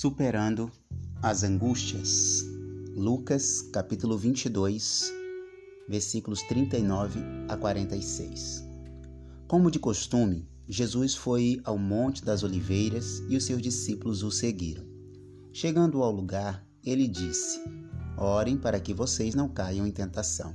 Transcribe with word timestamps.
Superando 0.00 0.70
as 1.20 1.42
angústias. 1.42 2.44
Lucas, 2.94 3.62
capítulo 3.72 4.16
22, 4.16 5.12
versículos 5.88 6.40
39 6.42 7.18
a 7.48 7.56
46. 7.56 8.62
Como 9.48 9.72
de 9.72 9.80
costume, 9.80 10.48
Jesus 10.68 11.16
foi 11.16 11.60
ao 11.64 11.76
Monte 11.76 12.24
das 12.24 12.44
Oliveiras 12.44 13.24
e 13.28 13.36
os 13.36 13.44
seus 13.44 13.60
discípulos 13.60 14.22
o 14.22 14.30
seguiram. 14.30 14.86
Chegando 15.52 16.00
ao 16.00 16.12
lugar, 16.12 16.64
ele 16.84 17.08
disse: 17.08 17.60
Orem 18.16 18.56
para 18.56 18.78
que 18.78 18.94
vocês 18.94 19.34
não 19.34 19.48
caiam 19.48 19.84
em 19.84 19.90
tentação. 19.90 20.54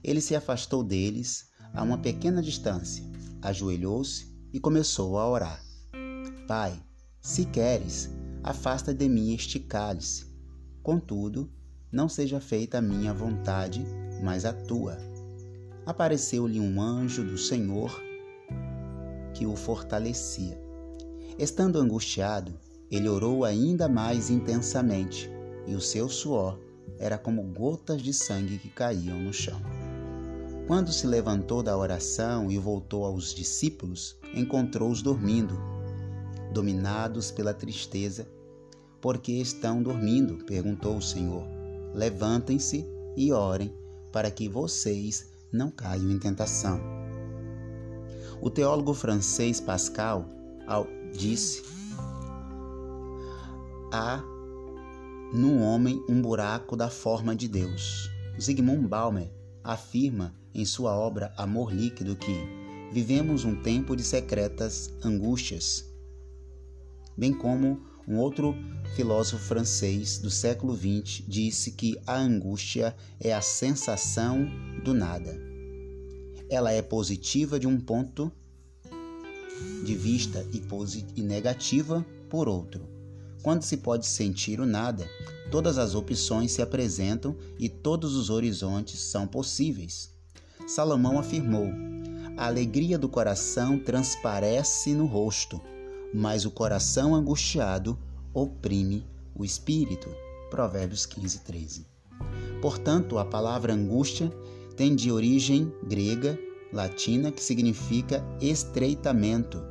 Ele 0.00 0.20
se 0.20 0.36
afastou 0.36 0.84
deles 0.84 1.48
a 1.74 1.82
uma 1.82 1.98
pequena 1.98 2.40
distância, 2.40 3.04
ajoelhou-se 3.42 4.32
e 4.52 4.60
começou 4.60 5.18
a 5.18 5.28
orar. 5.28 5.60
Pai, 6.46 6.80
se 7.22 7.44
queres, 7.44 8.10
afasta 8.42 8.92
de 8.92 9.08
mim 9.08 9.32
este 9.32 9.60
cálice. 9.60 10.26
Contudo, 10.82 11.48
não 11.92 12.08
seja 12.08 12.40
feita 12.40 12.78
a 12.78 12.82
minha 12.82 13.14
vontade, 13.14 13.86
mas 14.20 14.44
a 14.44 14.52
tua. 14.52 14.98
Apareceu-lhe 15.86 16.58
um 16.58 16.80
anjo 16.80 17.22
do 17.24 17.38
Senhor 17.38 17.96
que 19.34 19.46
o 19.46 19.54
fortalecia. 19.54 20.60
Estando 21.38 21.78
angustiado, 21.78 22.58
ele 22.90 23.08
orou 23.08 23.44
ainda 23.44 23.88
mais 23.88 24.28
intensamente, 24.28 25.30
e 25.64 25.76
o 25.76 25.80
seu 25.80 26.08
suor 26.08 26.58
era 26.98 27.16
como 27.16 27.44
gotas 27.44 28.02
de 28.02 28.12
sangue 28.12 28.58
que 28.58 28.68
caíam 28.68 29.20
no 29.20 29.32
chão. 29.32 29.60
Quando 30.66 30.92
se 30.92 31.06
levantou 31.06 31.62
da 31.62 31.76
oração 31.76 32.50
e 32.50 32.58
voltou 32.58 33.04
aos 33.04 33.32
discípulos, 33.32 34.16
encontrou-os 34.34 35.02
dormindo 35.02 35.71
dominados 36.52 37.30
pela 37.30 37.54
tristeza. 37.54 38.28
Por 39.00 39.18
que 39.18 39.40
estão 39.40 39.82
dormindo? 39.82 40.44
perguntou 40.44 40.96
o 40.96 41.02
Senhor. 41.02 41.44
Levantem-se 41.94 42.86
e 43.16 43.32
orem, 43.32 43.74
para 44.12 44.30
que 44.30 44.48
vocês 44.48 45.32
não 45.52 45.70
caiam 45.70 46.10
em 46.10 46.18
tentação. 46.18 46.80
O 48.40 48.50
teólogo 48.50 48.94
francês 48.94 49.60
Pascal 49.60 50.26
disse: 51.12 51.62
Há 53.92 54.22
no 55.32 55.60
homem 55.60 56.04
um 56.08 56.20
buraco 56.20 56.76
da 56.76 56.88
forma 56.88 57.34
de 57.34 57.48
Deus. 57.48 58.10
Zygmunt 58.40 58.88
Baumer 58.88 59.30
afirma 59.62 60.34
em 60.54 60.64
sua 60.64 60.96
obra 60.96 61.32
Amor 61.36 61.72
Líquido 61.72 62.16
que 62.16 62.34
vivemos 62.92 63.44
um 63.44 63.54
tempo 63.54 63.96
de 63.96 64.02
secretas 64.02 64.90
angústias 65.04 65.91
bem 67.16 67.32
como 67.32 67.80
um 68.06 68.18
outro 68.18 68.54
filósofo 68.96 69.42
francês 69.42 70.18
do 70.18 70.30
século 70.30 70.76
XX 70.76 71.24
disse 71.26 71.72
que 71.72 71.96
a 72.06 72.18
angústia 72.18 72.94
é 73.20 73.32
a 73.32 73.40
sensação 73.40 74.46
do 74.82 74.92
nada. 74.92 75.38
Ela 76.48 76.72
é 76.72 76.82
positiva 76.82 77.58
de 77.58 77.66
um 77.66 77.80
ponto 77.80 78.30
de 79.84 79.94
vista 79.94 80.44
e, 80.52 81.22
negativa 81.22 82.04
por 82.28 82.48
outro. 82.48 82.88
Quando 83.42 83.62
se 83.62 83.76
pode 83.76 84.06
sentir 84.06 84.60
o 84.60 84.66
nada, 84.66 85.08
todas 85.50 85.78
as 85.78 85.94
opções 85.94 86.52
se 86.52 86.62
apresentam 86.62 87.36
e 87.58 87.68
todos 87.68 88.16
os 88.16 88.30
horizontes 88.30 89.00
são 89.00 89.26
possíveis. 89.26 90.10
Salomão 90.66 91.18
afirmou: 91.18 91.68
A 92.36 92.46
alegria 92.46 92.98
do 92.98 93.08
coração 93.08 93.78
transparece 93.78 94.92
no 94.92 95.06
rosto 95.06 95.60
mas 96.12 96.44
o 96.44 96.50
coração 96.50 97.14
angustiado 97.14 97.98
oprime 98.34 99.06
o 99.34 99.44
espírito. 99.44 100.08
Provérbios 100.50 101.06
15, 101.06 101.40
13. 101.40 101.86
Portanto, 102.60 103.18
a 103.18 103.24
palavra 103.24 103.72
angústia 103.72 104.30
tem 104.76 104.94
de 104.94 105.10
origem 105.10 105.72
grega, 105.84 106.38
latina, 106.72 107.32
que 107.32 107.42
significa 107.42 108.24
estreitamento, 108.40 109.62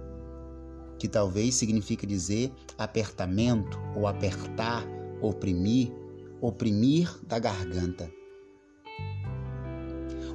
que 0.97 1.07
talvez 1.07 1.56
signifique 1.56 2.06
dizer 2.06 2.51
apertamento 2.78 3.80
ou 3.96 4.07
apertar, 4.07 4.85
oprimir, 5.22 5.91
oprimir 6.40 7.12
da 7.25 7.40
garganta. 7.40 8.12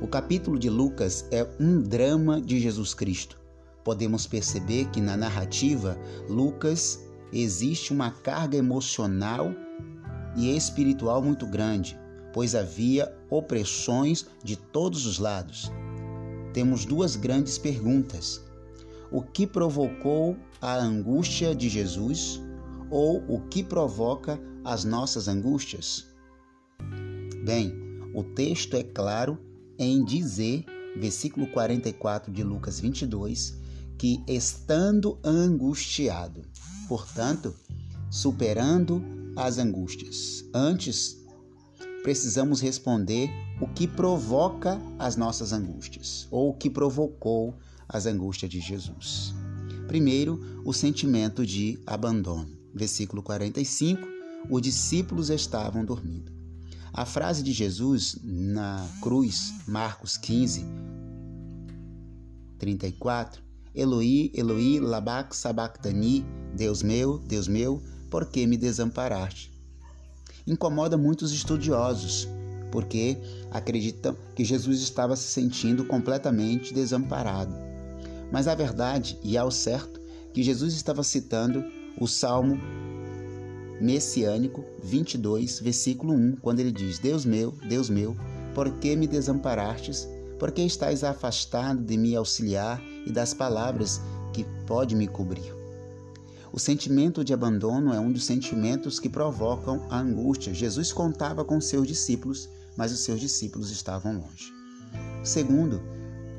O 0.01 0.07
capítulo 0.07 0.59
de 0.59 0.69
Lucas 0.69 1.27
é 1.31 1.49
um 1.59 1.81
drama 1.81 2.41
de 2.41 2.61
Jesus 2.61 2.95
Cristo 2.95 3.46
podemos 3.87 4.27
perceber 4.27 4.87
que 4.91 5.01
na 5.01 5.17
narrativa 5.17 5.97
Lucas 6.29 7.09
existe 7.33 7.93
uma 7.93 8.11
carga 8.11 8.57
emocional 8.57 9.55
e 10.37 10.57
espiritual 10.57 11.23
muito 11.23 11.47
grande, 11.47 11.97
pois 12.33 12.57
havia 12.57 13.17
opressões 13.31 14.27
de 14.43 14.57
todos 14.57 15.07
os 15.07 15.21
lados. 15.21 15.71
Temos 16.53 16.85
duas 16.85 17.15
grandes 17.15 17.59
perguntas: 17.59 18.45
o 19.09 19.23
que 19.23 19.47
provocou 19.47 20.37
a 20.61 20.75
angústia 20.75 21.55
de 21.55 21.69
Jesus 21.69 22.43
ou 22.91 23.23
o 23.29 23.41
que 23.43 23.63
provoca 23.63 24.41
as 24.65 24.85
nossas 24.85 25.29
angústias? 25.29 26.09
Bem, 27.45 27.73
o 28.13 28.25
texto 28.25 28.75
é 28.75 28.83
claro 28.83 29.39
em 29.79 30.05
dizer, 30.05 30.65
versículo 30.99 31.47
44 31.47 32.33
de 32.33 32.43
Lucas 32.43 32.81
22, 32.81 33.65
que 33.99 34.23
estando 34.27 35.19
angustiado, 35.25 36.43
portanto, 36.89 37.55
superando 38.11 39.03
as 39.37 39.59
angústias. 39.59 40.45
Antes, 40.55 41.17
precisamos 42.03 42.61
responder 42.61 43.31
o 43.61 43.67
que 43.67 43.87
provoca 43.87 44.81
as 44.99 45.17
nossas 45.17 45.53
angústias, 45.53 46.27
ou 46.31 46.51
o 46.51 46.55
que 46.55 46.71
provocou 46.71 47.55
as 47.89 48.07
angústias 48.07 48.51
de 48.51 48.61
Jesus. 48.61 49.35
Primeiro, 49.87 50.63
o 50.65 50.73
sentimento 50.73 51.47
de 51.47 51.79
abandono. 51.87 52.57
Versículo 52.75 53.23
45: 53.23 54.07
os 54.51 54.63
discípulos 54.63 55.31
estavam 55.31 55.85
dormindo. 55.85 56.33
A 56.93 57.05
frase 57.05 57.43
de 57.43 57.53
Jesus 57.53 58.19
na 58.23 58.87
cruz, 59.03 59.53
Marcos 59.67 60.17
15, 60.17 60.65
34, 62.59 63.46
Eloi, 63.77 64.33
Eloi, 64.35 64.81
labak 64.81 65.37
sabachthani, 65.37 66.25
Deus 66.55 66.83
meu, 66.83 67.19
Deus 67.19 67.47
meu, 67.47 67.83
por 68.11 68.25
que 68.25 68.47
me 68.47 68.57
desamparaste? 68.57 69.53
Incomoda 70.47 70.97
muitos 70.97 71.31
estudiosos, 71.31 72.27
porque 72.73 73.19
acreditam 73.51 74.17
que 74.35 74.47
Jesus 74.47 74.81
estava 74.81 75.15
se 75.15 75.25
sentindo 75.25 75.85
completamente 75.85 76.73
desamparado. 76.73 77.55
Mas 78.33 78.49
a 78.49 78.55
verdade, 78.55 79.19
e 79.23 79.37
ao 79.37 79.51
certo, 79.51 80.01
que 80.33 80.43
Jesus 80.43 80.73
estava 80.73 81.03
citando 81.03 81.63
o 82.01 82.07
Salmo 82.07 82.59
messiânico 83.79 84.65
22, 84.83 85.61
versículo 85.61 86.15
1, 86.15 86.37
quando 86.37 86.61
ele 86.61 86.73
diz: 86.73 86.99
Deus 86.99 87.27
meu, 87.27 87.53
Deus 87.69 87.91
meu, 87.91 88.17
por 88.55 88.79
que 88.79 88.97
me 88.97 89.07
desamparastes? 89.07 90.09
Por 90.39 90.53
que 90.53 90.63
estás 90.63 91.03
afastado 91.03 91.83
de 91.83 91.97
me 91.97 92.15
auxiliar 92.15 92.83
e 93.07 93.11
das 93.11 93.33
palavras 93.33 94.01
que 94.35 94.45
pode 94.67 94.95
me 94.95 95.09
cobrir? 95.09 95.55
O 96.53 96.59
sentimento 96.59 97.25
de 97.25 97.33
abandono 97.33 97.93
é 97.93 97.99
um 97.99 98.13
dos 98.13 98.25
sentimentos 98.25 99.01
que 99.01 99.09
provocam 99.09 99.87
a 99.91 99.99
angústia. 99.99 100.53
Jesus 100.53 100.93
contava 100.93 101.45
com 101.45 101.61
seus 101.61 101.87
discípulos, 101.87 102.49
mas 102.77 102.93
os 102.93 103.01
seus 103.01 103.21
discípulos 103.21 103.71
estavam 103.71 104.13
longe. 104.13 104.53
Segundo, 105.25 105.81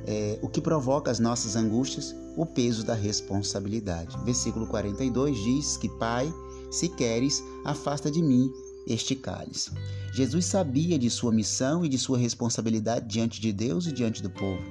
é, 0.06 0.40
o 0.42 0.48
que 0.48 0.62
provoca 0.62 1.10
as 1.10 1.20
nossas 1.20 1.56
angústias? 1.56 2.16
O 2.36 2.46
peso 2.46 2.84
da 2.86 2.94
responsabilidade. 2.94 4.16
Versículo 4.24 4.68
42 4.68 5.38
diz 5.38 5.78
que, 5.78 5.90
Pai, 5.98 6.32
se 6.72 6.88
queres, 6.90 7.44
afasta 7.66 8.12
de 8.12 8.22
mim 8.22 8.52
este 8.88 9.16
cálice. 9.16 9.72
Jesus 10.14 10.46
sabia 10.46 10.98
de 10.98 11.10
sua 11.10 11.32
missão 11.32 11.86
e 11.86 11.90
de 11.90 11.98
sua 11.98 12.18
responsabilidade 12.18 13.08
diante 13.08 13.42
de 13.42 13.52
Deus 13.52 13.86
e 13.86 13.92
diante 13.92 14.24
do 14.24 14.30
povo. 14.30 14.64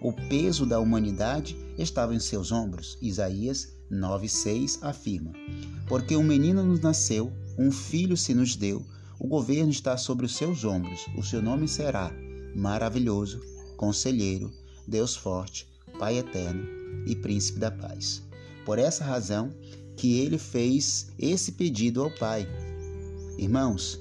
O 0.00 0.12
peso 0.12 0.64
da 0.64 0.78
humanidade 0.78 1.56
estava 1.76 2.14
em 2.14 2.20
seus 2.20 2.52
ombros. 2.52 2.96
Isaías 3.02 3.74
9,6 3.90 4.78
afirma: 4.82 5.32
Porque 5.88 6.16
um 6.16 6.22
menino 6.22 6.62
nos 6.62 6.80
nasceu, 6.80 7.32
um 7.58 7.70
filho 7.70 8.16
se 8.16 8.34
nos 8.34 8.54
deu, 8.54 8.84
o 9.18 9.26
governo 9.26 9.70
está 9.70 9.96
sobre 9.96 10.26
os 10.26 10.36
seus 10.36 10.64
ombros. 10.64 11.06
O 11.16 11.22
seu 11.22 11.42
nome 11.42 11.66
será 11.66 12.12
Maravilhoso, 12.54 13.40
Conselheiro, 13.76 14.52
Deus 14.86 15.16
Forte, 15.16 15.66
Pai 15.98 16.18
Eterno 16.18 16.64
e 17.06 17.16
Príncipe 17.16 17.58
da 17.58 17.70
Paz. 17.70 18.22
Por 18.64 18.78
essa 18.78 19.04
razão 19.04 19.50
que 19.96 20.18
ele 20.20 20.38
fez 20.38 21.08
esse 21.18 21.52
pedido 21.52 22.02
ao 22.02 22.10
Pai 22.10 22.46
Irmãos, 23.38 24.00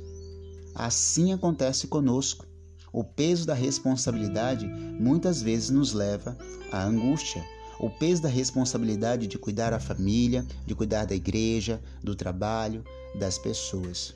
assim 0.75 1.33
acontece 1.33 1.87
conosco. 1.87 2.45
O 2.91 3.03
peso 3.03 3.45
da 3.47 3.53
responsabilidade 3.53 4.67
muitas 4.67 5.41
vezes 5.41 5.69
nos 5.69 5.93
leva 5.93 6.37
à 6.71 6.83
angústia. 6.83 7.43
o 7.79 7.89
peso 7.89 8.21
da 8.21 8.29
responsabilidade 8.29 9.27
de 9.27 9.37
cuidar 9.37 9.71
da 9.71 9.79
família, 9.79 10.45
de 10.65 10.73
cuidar 10.73 11.05
da 11.05 11.15
igreja, 11.15 11.81
do 12.01 12.15
trabalho, 12.15 12.81
das 13.19 13.37
pessoas. 13.37 14.15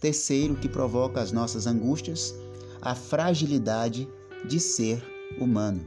Terceiro, 0.00 0.54
que 0.56 0.68
provoca 0.68 1.20
as 1.20 1.30
nossas 1.30 1.66
angústias, 1.66 2.34
a 2.80 2.94
fragilidade 2.94 4.08
de 4.48 4.58
ser 4.58 5.04
humano. 5.38 5.86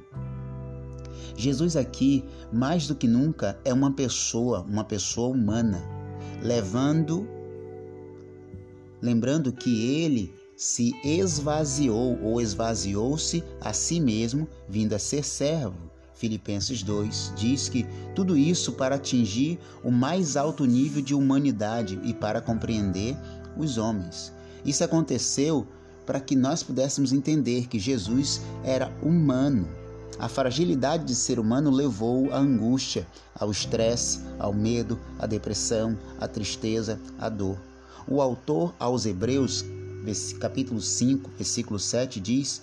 Jesus 1.36 1.76
aqui, 1.76 2.24
mais 2.52 2.88
do 2.88 2.96
que 2.96 3.08
nunca, 3.08 3.60
é 3.64 3.74
uma 3.74 3.92
pessoa, 3.92 4.62
uma 4.62 4.84
pessoa 4.84 5.30
humana, 5.30 5.84
levando 6.44 7.28
lembrando 9.02 9.52
que 9.52 9.86
ele 9.86 10.34
se 10.56 10.94
esvaziou 11.04 12.20
ou 12.22 12.42
esvaziou-se 12.42 13.44
a 13.62 13.72
si 13.74 14.00
mesmo, 14.00 14.48
vindo 14.68 14.94
a 14.94 15.00
ser 15.00 15.24
servo. 15.24 15.78
Filipenses 16.16 16.82
2 16.82 17.34
diz 17.36 17.70
que 17.70 17.86
tudo 18.16 18.36
isso 18.36 18.72
para 18.72 18.96
atingir 18.96 19.60
o 19.84 19.92
mais 19.92 20.36
alto 20.36 20.66
nível 20.66 21.02
de 21.02 21.14
humanidade 21.14 22.00
e 22.04 22.12
para 22.12 22.42
compreender 22.42 23.16
os 23.56 23.78
homens. 23.78 24.34
Isso 24.66 24.84
aconteceu 24.84 25.68
para 26.08 26.20
que 26.20 26.36
nós 26.36 26.64
pudéssemos 26.64 27.14
entender 27.14 27.68
que 27.68 27.78
Jesus 27.78 28.42
era 28.64 28.92
humano. 29.04 29.68
A 30.18 30.28
fragilidade 30.28 31.06
de 31.06 31.14
ser 31.14 31.38
humano 31.38 31.70
levou 31.70 32.34
à 32.34 32.40
angústia, 32.40 33.06
ao 33.36 33.52
estresse, 33.52 34.22
ao 34.40 34.52
medo, 34.52 35.00
à 35.20 35.28
depressão, 35.28 35.96
à 36.20 36.28
tristeza, 36.28 37.00
à 37.20 37.30
dor. 37.30 37.60
O 38.10 38.22
autor 38.22 38.74
aos 38.80 39.06
Hebreus, 39.06 39.66
capítulo 40.40 40.82
5, 40.82 41.30
versículo 41.36 41.78
7, 41.78 42.22
diz 42.22 42.62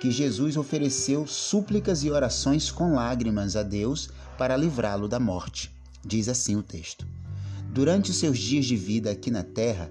que 0.00 0.10
Jesus 0.10 0.56
ofereceu 0.56 1.26
súplicas 1.26 2.02
e 2.02 2.10
orações 2.10 2.70
com 2.70 2.94
lágrimas 2.94 3.56
a 3.56 3.62
Deus 3.62 4.08
para 4.38 4.56
livrá-lo 4.56 5.06
da 5.06 5.20
morte. 5.20 5.70
Diz 6.02 6.30
assim 6.30 6.56
o 6.56 6.62
texto. 6.62 7.06
Durante 7.74 8.10
os 8.10 8.16
seus 8.16 8.38
dias 8.38 8.64
de 8.64 8.74
vida 8.74 9.10
aqui 9.10 9.30
na 9.30 9.42
terra, 9.42 9.90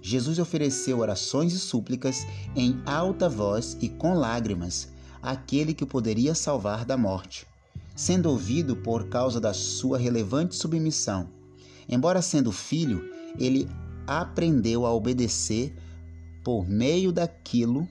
Jesus 0.00 0.38
ofereceu 0.38 1.00
orações 1.00 1.52
e 1.52 1.58
súplicas 1.58 2.26
em 2.54 2.80
alta 2.86 3.28
voz 3.28 3.76
e 3.82 3.90
com 3.90 4.14
lágrimas 4.14 4.88
àquele 5.20 5.74
que 5.74 5.84
poderia 5.84 6.34
salvar 6.34 6.86
da 6.86 6.96
morte, 6.96 7.46
sendo 7.94 8.30
ouvido 8.30 8.74
por 8.74 9.08
causa 9.08 9.38
da 9.38 9.52
sua 9.52 9.98
relevante 9.98 10.56
submissão. 10.56 11.28
Embora 11.86 12.22
sendo 12.22 12.50
filho, 12.50 13.04
ele 13.38 13.68
aprendeu 14.06 14.86
a 14.86 14.94
obedecer 14.94 15.74
por 16.44 16.68
meio 16.68 17.10
daquilo 17.10 17.88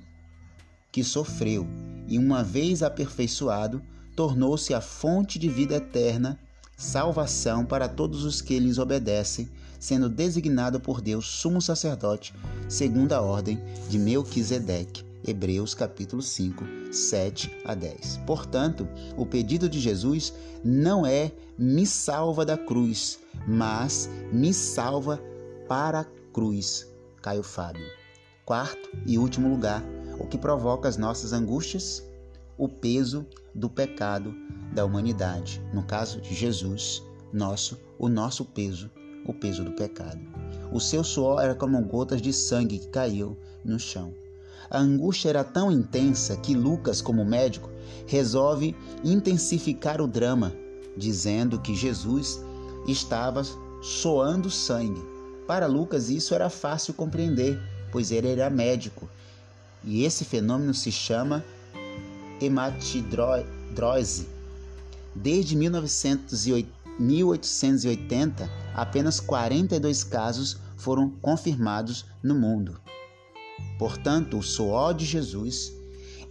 que 0.91 1.03
sofreu, 1.03 1.67
e 2.07 2.17
uma 2.17 2.41
vez 2.41 2.81
aperfeiçoado, 2.81 3.81
tornou-se 4.15 4.73
a 4.73 4.79
fonte 4.79 5.37
de 5.37 5.49
vida 5.49 5.75
eterna, 5.75 6.39
salvação 6.77 7.65
para 7.65 7.89
todos 7.89 8.23
os 8.23 8.41
que 8.41 8.57
lhes 8.57 8.77
obedecem, 8.77 9.49
sendo 9.77 10.07
designado 10.07 10.79
por 10.79 11.01
Deus 11.01 11.25
sumo 11.25 11.61
sacerdote, 11.61 12.33
segundo 12.69 13.11
a 13.11 13.21
ordem 13.21 13.61
de 13.89 13.99
Melquisedeque. 13.99 15.03
Hebreus 15.27 15.73
capítulo 15.73 16.21
5, 16.21 16.63
7 16.91 17.51
a 17.65 17.73
10. 17.73 18.21
Portanto, 18.25 18.87
o 19.17 19.25
pedido 19.25 19.67
de 19.67 19.79
Jesus 19.79 20.33
não 20.63 21.05
é 21.05 21.31
me 21.57 21.85
salva 21.85 22.45
da 22.45 22.57
cruz, 22.57 23.19
mas 23.47 24.09
me 24.31 24.53
salva 24.53 25.19
para 25.67 26.01
a 26.01 26.05
cruz. 26.33 26.87
Caio 27.21 27.43
Fábio. 27.43 27.85
Quarto 28.45 28.89
e 29.05 29.17
último 29.17 29.49
lugar, 29.49 29.83
o 30.19 30.27
que 30.27 30.37
provoca 30.37 30.87
as 30.87 30.97
nossas 30.97 31.33
angústias? 31.33 32.03
O 32.57 32.69
peso 32.69 33.25
do 33.53 33.69
pecado 33.69 34.33
da 34.73 34.85
humanidade. 34.85 35.61
No 35.73 35.83
caso 35.83 36.21
de 36.21 36.35
Jesus, 36.35 37.03
nosso, 37.33 37.79
o 37.97 38.07
nosso 38.07 38.45
peso, 38.45 38.91
o 39.25 39.33
peso 39.33 39.63
do 39.63 39.71
pecado. 39.71 40.21
O 40.71 40.79
seu 40.79 41.03
suor 41.03 41.41
era 41.41 41.55
como 41.55 41.81
gotas 41.81 42.21
de 42.21 42.31
sangue 42.31 42.79
que 42.79 42.87
caiu 42.89 43.35
no 43.63 43.79
chão. 43.79 44.13
A 44.69 44.79
angústia 44.79 45.29
era 45.29 45.43
tão 45.43 45.71
intensa 45.71 46.37
que 46.37 46.53
Lucas, 46.53 47.01
como 47.01 47.25
médico, 47.25 47.69
resolve 48.07 48.75
intensificar 49.03 50.01
o 50.01 50.07
drama, 50.07 50.53
dizendo 50.95 51.59
que 51.59 51.75
Jesus 51.75 52.43
estava 52.87 53.43
soando 53.81 54.49
sangue 54.49 55.14
para 55.47 55.67
Lucas, 55.67 56.09
isso 56.09 56.33
era 56.33 56.49
fácil 56.49 56.93
compreender, 56.93 57.57
pois 57.91 58.11
ele 58.11 58.29
era 58.29 58.49
médico. 58.49 59.09
E 59.83 60.03
esse 60.03 60.23
fenômeno 60.25 60.73
se 60.73 60.91
chama 60.91 61.45
hematidrose. 62.41 64.27
Desde 65.13 65.55
1880, 65.55 68.49
apenas 68.73 69.19
42 69.19 70.03
casos 70.03 70.57
foram 70.75 71.09
confirmados 71.09 72.05
no 72.21 72.35
mundo. 72.35 72.77
Portanto, 73.79 74.37
o 74.37 74.43
suor 74.43 74.93
de 74.93 75.05
Jesus 75.05 75.71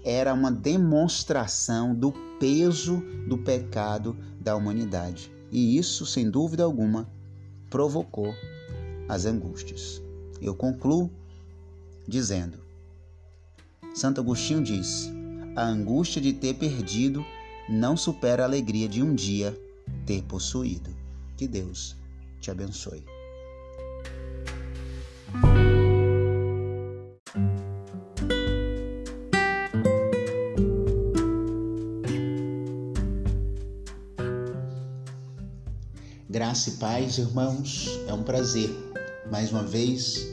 era 0.05 0.35
uma 0.35 0.53
demonstração 0.53 1.95
do 1.95 2.13
peso 2.39 3.03
do 3.27 3.39
pecado 3.39 4.15
da 4.39 4.55
humanidade. 4.55 5.33
E 5.51 5.79
isso, 5.79 6.05
sem 6.05 6.29
dúvida 6.29 6.65
alguma, 6.65 7.09
provocou 7.71 8.35
as 9.09 9.27
angústias. 9.27 10.03
Eu 10.41 10.55
concluo 10.55 11.11
dizendo: 12.07 12.59
Santo 13.95 14.21
Agostinho 14.21 14.63
disse: 14.63 15.11
a 15.57 15.63
angústia 15.63 16.21
de 16.21 16.33
ter 16.33 16.55
perdido 16.55 17.25
não 17.69 17.97
supera 17.97 18.43
a 18.43 18.47
alegria 18.47 18.89
de 18.89 19.03
um 19.03 19.15
dia 19.15 19.57
ter 20.05 20.23
possuído. 20.23 20.91
Que 21.37 21.47
Deus 21.47 21.97
te 22.41 22.51
abençoe. 22.51 23.05
Graça 36.29 36.71
e 36.71 36.73
paz, 36.73 37.19
irmãos, 37.19 37.89
é 38.09 38.13
um 38.13 38.25
prazer 38.25 38.84
mais 39.35 39.51
uma 39.51 39.65
vez 39.65 40.29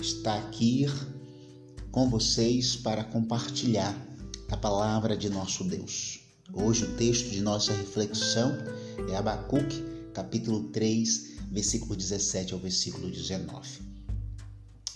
estar 0.00 0.38
aqui 0.38 0.86
com 1.90 2.08
vocês 2.08 2.74
para 2.74 3.04
compartilhar 3.04 3.94
a 4.50 4.56
palavra 4.56 5.14
de 5.14 5.28
nosso 5.28 5.62
Deus. 5.62 6.20
Hoje 6.54 6.84
o 6.84 6.96
texto 6.96 7.28
de 7.28 7.42
nossa 7.42 7.74
reflexão 7.74 8.56
é 9.10 9.14
Abacuque, 9.14 9.84
capítulo 10.14 10.70
3, 10.70 11.32
versículo 11.52 11.94
17 11.94 12.54
ao 12.54 12.58
versículo 12.58 13.10
19. 13.10 13.68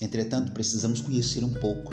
Entretanto, 0.00 0.52
precisamos 0.52 1.02
conhecer 1.02 1.44
um 1.44 1.52
pouco 1.52 1.92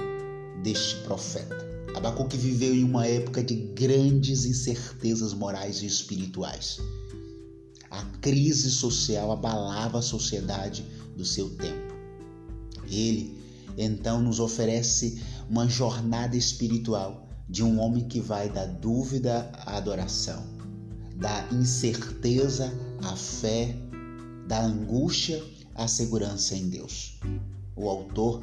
deste 0.64 0.96
profeta. 1.04 1.68
Abacuque 1.94 2.38
viveu 2.38 2.74
em 2.74 2.86
uma 2.86 3.06
época 3.06 3.44
de 3.44 3.56
grandes 3.56 4.46
incertezas 4.46 5.34
morais 5.34 5.82
e 5.82 5.86
espirituais. 5.86 6.80
A 7.92 8.06
crise 8.22 8.72
social 8.72 9.34
abalava 9.34 10.00
a 10.00 10.02
sociedade 10.02 10.86
do 11.18 11.26
seu 11.26 11.50
tempo. 11.50 11.94
Ele 12.90 13.36
então 13.78 14.22
nos 14.22 14.40
oferece 14.40 15.22
uma 15.50 15.68
jornada 15.68 16.38
espiritual 16.38 17.28
de 17.50 17.64
um 17.64 17.80
homem 17.80 18.08
que 18.08 18.20
vai 18.20 18.50
da 18.50 18.66
dúvida 18.66 19.50
à 19.54 19.78
adoração, 19.78 20.44
da 21.16 21.48
incerteza 21.52 22.74
à 23.04 23.16
fé, 23.16 23.76
da 24.48 24.64
angústia 24.64 25.44
à 25.76 25.88
segurança 25.88 26.56
em 26.56 26.70
Deus. 26.70 27.20
O 27.76 27.88
autor 27.88 28.42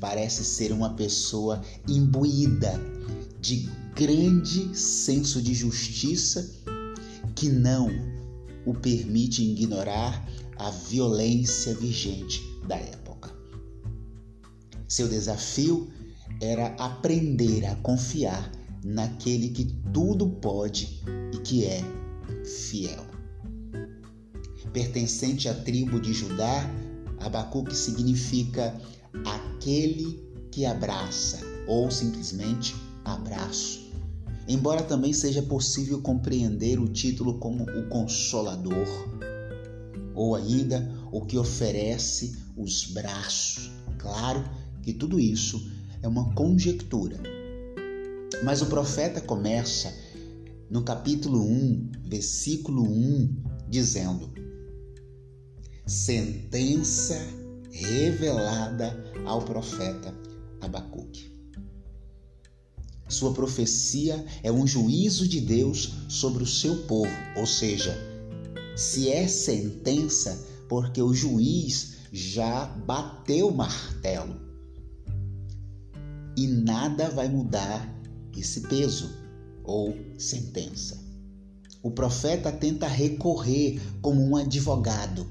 parece 0.00 0.44
ser 0.44 0.72
uma 0.72 0.94
pessoa 0.94 1.62
imbuída 1.88 2.72
de 3.40 3.68
grande 3.94 4.76
senso 4.76 5.40
de 5.40 5.54
justiça 5.54 6.50
que 7.34 7.48
não 7.48 7.88
o 8.66 8.74
permite 8.74 9.42
ignorar 9.42 10.24
a 10.56 10.70
violência 10.70 11.74
vigente 11.74 12.42
da 12.66 12.76
época. 12.76 13.30
Seu 14.88 15.08
desafio 15.08 15.90
era 16.40 16.68
aprender 16.78 17.64
a 17.66 17.76
confiar 17.76 18.50
naquele 18.84 19.48
que 19.50 19.64
tudo 19.92 20.28
pode 20.28 21.00
e 21.32 21.38
que 21.38 21.64
é 21.64 21.82
fiel. 22.44 23.06
Pertencente 24.72 25.48
à 25.48 25.54
tribo 25.54 26.00
de 26.00 26.12
Judá, 26.12 26.68
Abacuque 27.20 27.76
significa 27.76 28.80
aquele 29.24 30.22
que 30.50 30.64
abraça 30.64 31.40
ou 31.66 31.90
simplesmente 31.90 32.74
abraço. 33.04 33.92
Embora 34.48 34.82
também 34.82 35.12
seja 35.12 35.42
possível 35.42 36.00
compreender 36.00 36.80
o 36.80 36.88
título 36.88 37.38
como 37.38 37.64
o 37.64 37.88
Consolador, 37.88 38.88
ou 40.14 40.34
ainda 40.34 40.90
o 41.10 41.24
que 41.24 41.38
oferece 41.38 42.36
os 42.56 42.86
braços. 42.86 43.70
Claro 43.98 44.44
que 44.82 44.92
tudo 44.92 45.18
isso 45.18 45.70
é 46.02 46.08
uma 46.08 46.34
conjectura. 46.34 47.18
Mas 48.44 48.60
o 48.60 48.66
profeta 48.66 49.20
começa 49.20 49.92
no 50.70 50.82
capítulo 50.82 51.40
1, 51.40 51.92
versículo 52.04 52.82
1, 52.82 53.36
dizendo: 53.68 54.32
Sentença 55.86 57.18
revelada 57.70 59.12
ao 59.24 59.42
profeta 59.42 60.14
Abacuque. 60.60 61.32
Sua 63.08 63.32
profecia 63.34 64.24
é 64.42 64.50
um 64.50 64.66
juízo 64.66 65.28
de 65.28 65.40
Deus 65.40 65.92
sobre 66.08 66.42
o 66.42 66.46
seu 66.46 66.84
povo, 66.84 67.12
ou 67.36 67.46
seja, 67.46 68.11
se 68.76 69.10
é 69.10 69.28
sentença, 69.28 70.46
porque 70.68 71.02
o 71.02 71.14
juiz 71.14 71.96
já 72.12 72.66
bateu 72.66 73.48
o 73.48 73.54
martelo. 73.54 74.40
E 76.36 76.46
nada 76.46 77.10
vai 77.10 77.28
mudar 77.28 77.92
esse 78.36 78.62
peso 78.62 79.10
ou 79.64 79.96
sentença. 80.18 81.00
O 81.82 81.90
profeta 81.90 82.50
tenta 82.52 82.86
recorrer 82.86 83.80
como 84.00 84.22
um 84.22 84.36
advogado, 84.36 85.26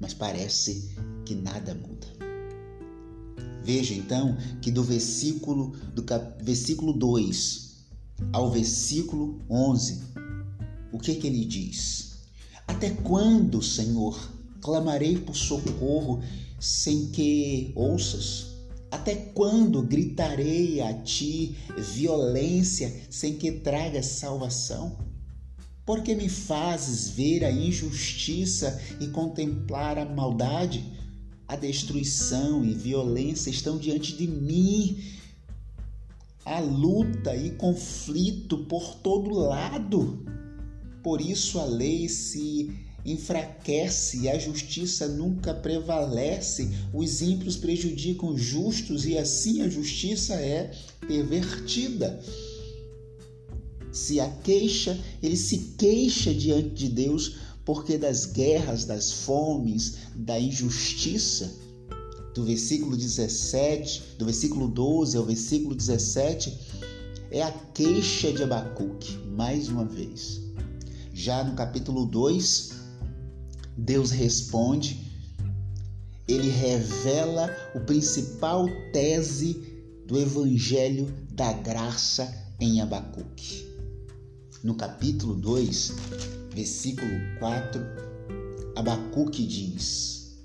mas 0.00 0.14
parece 0.14 0.94
que 1.24 1.34
nada 1.34 1.74
muda. 1.74 2.06
Veja 3.62 3.94
então 3.94 4.36
que 4.60 4.70
do 4.70 4.82
versículo 4.82 5.70
do 5.94 6.02
cap, 6.02 6.42
versículo 6.42 6.92
2 6.92 7.66
ao 8.32 8.50
versículo 8.50 9.42
11, 9.50 10.02
o 10.92 10.98
que 10.98 11.14
que 11.16 11.26
ele 11.26 11.44
diz? 11.44 12.15
Até 12.66 12.90
quando, 12.90 13.62
Senhor, 13.62 14.32
clamarei 14.60 15.16
por 15.18 15.36
socorro 15.36 16.20
sem 16.58 17.06
que 17.06 17.72
ouças? 17.74 18.56
Até 18.90 19.14
quando 19.14 19.82
gritarei 19.82 20.80
a 20.80 20.92
ti 20.94 21.56
violência 21.94 22.92
sem 23.10 23.36
que 23.36 23.52
tragas 23.52 24.06
salvação? 24.06 24.98
Porque 25.84 26.14
me 26.14 26.28
fazes 26.28 27.08
ver 27.10 27.44
a 27.44 27.50
injustiça 27.50 28.80
e 29.00 29.06
contemplar 29.08 29.98
a 29.98 30.04
maldade? 30.04 30.84
A 31.46 31.54
destruição 31.54 32.64
e 32.64 32.74
violência 32.74 33.50
estão 33.50 33.78
diante 33.78 34.16
de 34.16 34.26
mim. 34.26 35.00
A 36.44 36.58
luta 36.58 37.36
e 37.36 37.50
conflito 37.50 38.58
por 38.64 38.96
todo 38.96 39.30
lado. 39.30 40.35
Por 41.06 41.20
isso 41.20 41.60
a 41.60 41.64
lei 41.64 42.08
se 42.08 42.68
enfraquece 43.04 44.28
a 44.28 44.36
justiça 44.36 45.06
nunca 45.06 45.54
prevalece. 45.54 46.68
Os 46.92 47.22
ímpios 47.22 47.56
prejudicam 47.56 48.30
os 48.30 48.42
justos 48.42 49.06
e 49.06 49.16
assim 49.16 49.62
a 49.62 49.68
justiça 49.68 50.34
é 50.34 50.72
pervertida. 51.06 52.20
Se 53.92 54.18
a 54.18 54.28
queixa, 54.28 54.98
ele 55.22 55.36
se 55.36 55.76
queixa 55.78 56.34
diante 56.34 56.70
de 56.70 56.88
Deus 56.88 57.36
porque 57.64 57.96
das 57.96 58.26
guerras, 58.26 58.84
das 58.84 59.12
fomes, 59.12 59.98
da 60.12 60.40
injustiça, 60.40 61.54
do 62.34 62.42
versículo 62.42 62.96
17, 62.96 64.02
do 64.18 64.24
versículo 64.24 64.66
12 64.66 65.16
ao 65.16 65.24
versículo 65.24 65.72
17, 65.72 66.52
é 67.30 67.44
a 67.44 67.52
queixa 67.52 68.32
de 68.32 68.42
Abacuque, 68.42 69.16
mais 69.28 69.68
uma 69.68 69.84
vez. 69.84 70.45
Já 71.18 71.42
no 71.42 71.54
capítulo 71.54 72.04
2, 72.04 72.72
Deus 73.74 74.10
responde, 74.10 75.00
ele 76.28 76.50
revela 76.50 77.50
o 77.74 77.80
principal 77.80 78.66
tese 78.92 79.54
do 80.06 80.18
evangelho 80.18 81.06
da 81.32 81.54
graça 81.54 82.30
em 82.60 82.82
Abacuque. 82.82 83.66
No 84.62 84.74
capítulo 84.74 85.34
2, 85.36 85.94
versículo 86.54 87.10
4, 87.38 87.80
Abacuque 88.76 89.46
diz, 89.46 90.36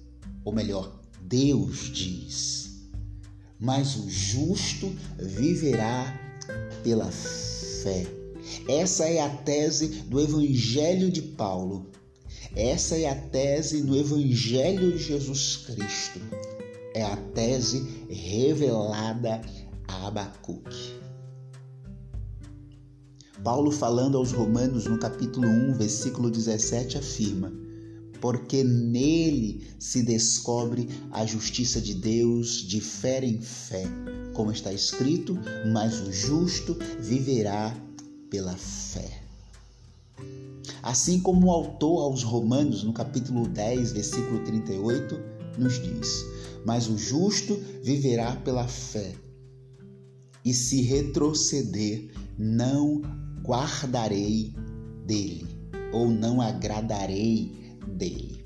ou 0.46 0.54
melhor, 0.54 1.02
Deus 1.22 1.92
diz: 1.94 2.88
Mas 3.60 3.98
o 3.98 4.10
justo 4.10 4.90
viverá 5.20 6.18
pela 6.82 7.12
fé. 7.12 8.21
Essa 8.68 9.06
é 9.06 9.20
a 9.20 9.30
tese 9.30 9.88
do 10.04 10.20
Evangelho 10.20 11.12
de 11.12 11.22
Paulo. 11.22 11.90
Essa 12.56 12.98
é 12.98 13.08
a 13.08 13.16
tese 13.16 13.82
do 13.82 13.96
Evangelho 13.96 14.92
de 14.92 14.98
Jesus 14.98 15.58
Cristo. 15.58 16.20
É 16.94 17.04
a 17.04 17.16
tese 17.16 18.06
revelada 18.10 19.42
a 19.88 20.08
Abacuque. 20.08 21.02
Paulo, 23.44 23.72
falando 23.72 24.18
aos 24.18 24.32
Romanos 24.32 24.86
no 24.86 25.00
capítulo 25.00 25.48
1, 25.48 25.74
versículo 25.74 26.30
17, 26.30 26.98
afirma: 26.98 27.52
Porque 28.20 28.64
nele 28.64 29.66
se 29.80 30.04
descobre 30.04 30.88
a 31.12 31.26
justiça 31.26 31.82
de 31.82 31.96
Deus 31.96 32.68
de 32.68 32.80
fé 32.80 33.26
em 33.26 33.42
fé, 33.42 33.84
como 34.34 34.52
está 34.52 34.72
escrito, 34.72 35.40
mas 35.72 36.02
o 36.02 36.12
justo 36.12 36.78
viverá 37.00 37.76
pela 38.32 38.56
fé. 38.56 39.22
Assim 40.82 41.20
como 41.20 41.48
o 41.48 41.52
autor 41.52 42.04
aos 42.04 42.24
Romanos, 42.24 42.84
no 42.84 42.94
capítulo 42.94 43.48
10, 43.48 43.92
versículo 43.92 44.40
38, 44.46 45.20
nos 45.60 45.80
diz: 45.84 46.26
Mas 46.66 46.88
o 46.88 46.98
justo 46.98 47.60
viverá 47.84 48.36
pela 48.38 48.68
fé, 48.68 49.14
e 50.44 50.54
se 50.54 50.82
retroceder, 50.82 52.10
não 52.38 53.02
guardarei 53.44 54.56
dele, 55.06 55.48
ou 55.92 56.10
não 56.10 56.42
agradarei 56.42 57.76
dele. 57.86 58.44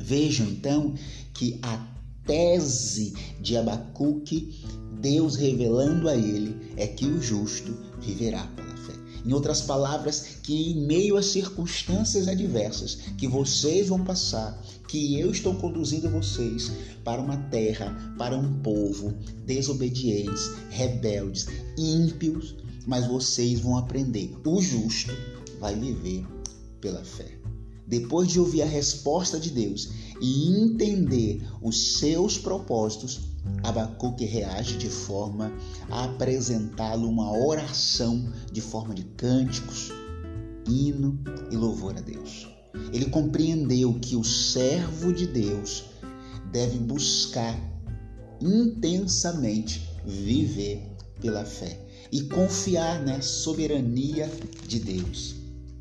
Vejam 0.00 0.48
então 0.48 0.94
que 1.32 1.58
a 1.62 1.78
tese 2.26 3.14
de 3.40 3.56
Abacuque, 3.56 4.60
Deus 5.00 5.36
revelando 5.36 6.08
a 6.08 6.16
ele, 6.16 6.56
é 6.76 6.86
que 6.86 7.06
o 7.06 7.22
justo 7.22 7.72
viverá 8.00 8.46
pela. 8.56 8.71
Em 9.24 9.32
outras 9.32 9.60
palavras, 9.60 10.38
que 10.42 10.72
em 10.72 10.86
meio 10.86 11.16
às 11.16 11.26
circunstâncias 11.26 12.26
adversas 12.26 12.98
que 13.16 13.28
vocês 13.28 13.88
vão 13.88 14.04
passar, 14.04 14.60
que 14.88 15.18
eu 15.18 15.30
estou 15.30 15.54
conduzindo 15.54 16.10
vocês 16.10 16.72
para 17.04 17.22
uma 17.22 17.36
terra, 17.36 18.14
para 18.18 18.36
um 18.36 18.60
povo 18.60 19.14
desobedientes, 19.46 20.50
rebeldes, 20.70 21.46
ímpios, 21.78 22.56
mas 22.86 23.06
vocês 23.06 23.60
vão 23.60 23.78
aprender. 23.78 24.34
O 24.44 24.60
justo 24.60 25.12
vai 25.60 25.74
viver 25.74 26.26
pela 26.80 27.04
fé. 27.04 27.38
Depois 27.86 28.28
de 28.28 28.40
ouvir 28.40 28.62
a 28.62 28.66
resposta 28.66 29.38
de 29.38 29.50
Deus 29.50 29.90
e 30.20 30.48
entender 30.48 31.42
os 31.60 31.98
seus 31.98 32.38
propósitos, 32.38 33.31
Abacuque 33.62 34.24
reage 34.24 34.76
de 34.76 34.88
forma 34.88 35.52
a 35.90 36.04
apresentá-lo 36.04 37.08
uma 37.08 37.30
oração 37.30 38.32
de 38.50 38.60
forma 38.60 38.94
de 38.94 39.04
cânticos, 39.04 39.90
hino 40.68 41.18
e 41.50 41.56
louvor 41.56 41.96
a 41.96 42.00
Deus. 42.00 42.48
Ele 42.92 43.06
compreendeu 43.06 43.94
que 44.00 44.16
o 44.16 44.24
servo 44.24 45.12
de 45.12 45.26
Deus 45.26 45.84
deve 46.50 46.78
buscar 46.78 47.58
intensamente 48.40 49.88
viver 50.04 50.90
pela 51.20 51.44
fé 51.44 51.78
e 52.10 52.22
confiar 52.22 53.02
na 53.02 53.22
soberania 53.22 54.30
de 54.66 54.78
Deus. 54.78 55.36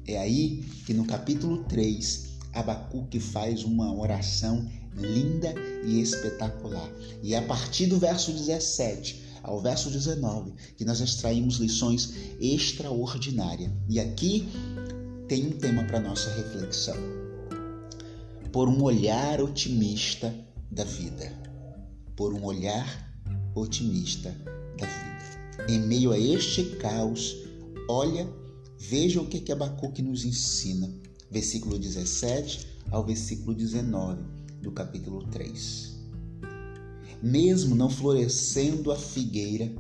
É 0.07 0.17
aí 0.17 0.63
que 0.85 0.93
no 0.93 1.05
capítulo 1.05 1.63
3, 1.65 2.37
Abacuque 2.53 3.19
faz 3.19 3.63
uma 3.63 3.93
oração 3.93 4.67
linda 4.95 5.53
e 5.85 6.01
espetacular. 6.01 6.89
E 7.23 7.33
é 7.33 7.37
a 7.37 7.41
partir 7.43 7.87
do 7.87 7.97
verso 7.97 8.31
17 8.31 9.31
ao 9.43 9.59
verso 9.59 9.89
19 9.89 10.53
que 10.77 10.85
nós 10.85 10.99
extraímos 10.99 11.57
lições 11.57 12.13
extraordinárias. 12.39 13.71
E 13.89 13.99
aqui 13.99 14.47
tem 15.27 15.47
um 15.47 15.51
tema 15.51 15.83
para 15.85 15.99
nossa 15.99 16.29
reflexão. 16.33 16.97
Por 18.51 18.67
um 18.67 18.83
olhar 18.83 19.41
otimista 19.41 20.33
da 20.69 20.83
vida. 20.83 21.31
Por 22.15 22.33
um 22.33 22.43
olhar 22.43 23.09
otimista 23.55 24.29
da 24.77 24.85
vida. 24.85 25.71
Em 25.71 25.79
meio 25.79 26.11
a 26.11 26.19
este 26.19 26.63
caos, 26.77 27.35
olha, 27.87 28.27
veja 28.77 29.21
o 29.21 29.27
que, 29.27 29.39
que 29.39 29.51
Abacuque 29.51 30.01
nos 30.01 30.25
ensina. 30.25 30.89
Versículo 31.29 31.79
17 31.79 32.67
ao 32.91 33.05
versículo 33.05 33.55
19 33.55 34.40
do 34.61 34.71
capítulo 34.71 35.25
3. 35.27 35.91
Mesmo 37.21 37.75
não 37.75 37.89
florescendo 37.89 38.91
a 38.91 38.95
figueira 38.95 39.71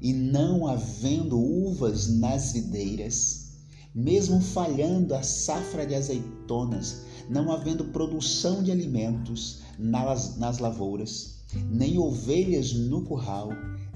e 0.00 0.12
não 0.12 0.66
havendo 0.66 1.38
uvas 1.38 2.08
nas 2.08 2.52
videiras, 2.52 3.52
mesmo 3.94 4.40
falhando 4.40 5.14
a 5.14 5.22
safra 5.22 5.86
de 5.86 5.94
azeitonas, 5.94 7.02
não 7.28 7.50
havendo 7.52 7.86
produção 7.86 8.62
de 8.62 8.70
alimentos 8.70 9.60
nas, 9.78 10.36
nas 10.36 10.58
lavouras, 10.58 11.42
nem 11.70 11.98
ovelhas 11.98 12.72
no 12.72 13.02
curral, 13.04 13.50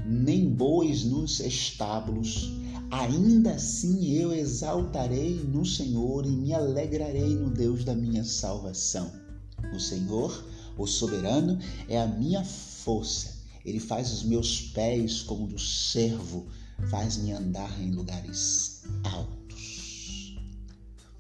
nem 0.07 0.49
bois 0.49 1.05
nos 1.05 1.41
estábulos, 1.41 2.51
Ainda 2.91 3.55
assim 3.55 4.13
eu 4.13 4.33
exaltarei 4.33 5.35
no 5.35 5.67
Senhor 5.67 6.25
e 6.25 6.31
me 6.31 6.55
alegrarei 6.55 7.35
no 7.35 7.51
Deus 7.51 7.85
da 7.85 7.93
minha 7.93 8.23
salvação. 8.23 9.24
O 9.73 9.81
Senhor, 9.81 10.45
o 10.77 10.87
soberano, 10.87 11.59
é 11.89 12.01
a 12.01 12.07
minha 12.07 12.45
força. 12.45 13.35
Ele 13.65 13.81
faz 13.81 14.13
os 14.13 14.23
meus 14.23 14.61
pés 14.61 15.23
como 15.23 15.47
do 15.47 15.59
servo, 15.59 16.47
faz-me 16.91 17.33
andar 17.33 17.81
em 17.81 17.93
lugares 17.93 18.83
altos. 19.05 20.37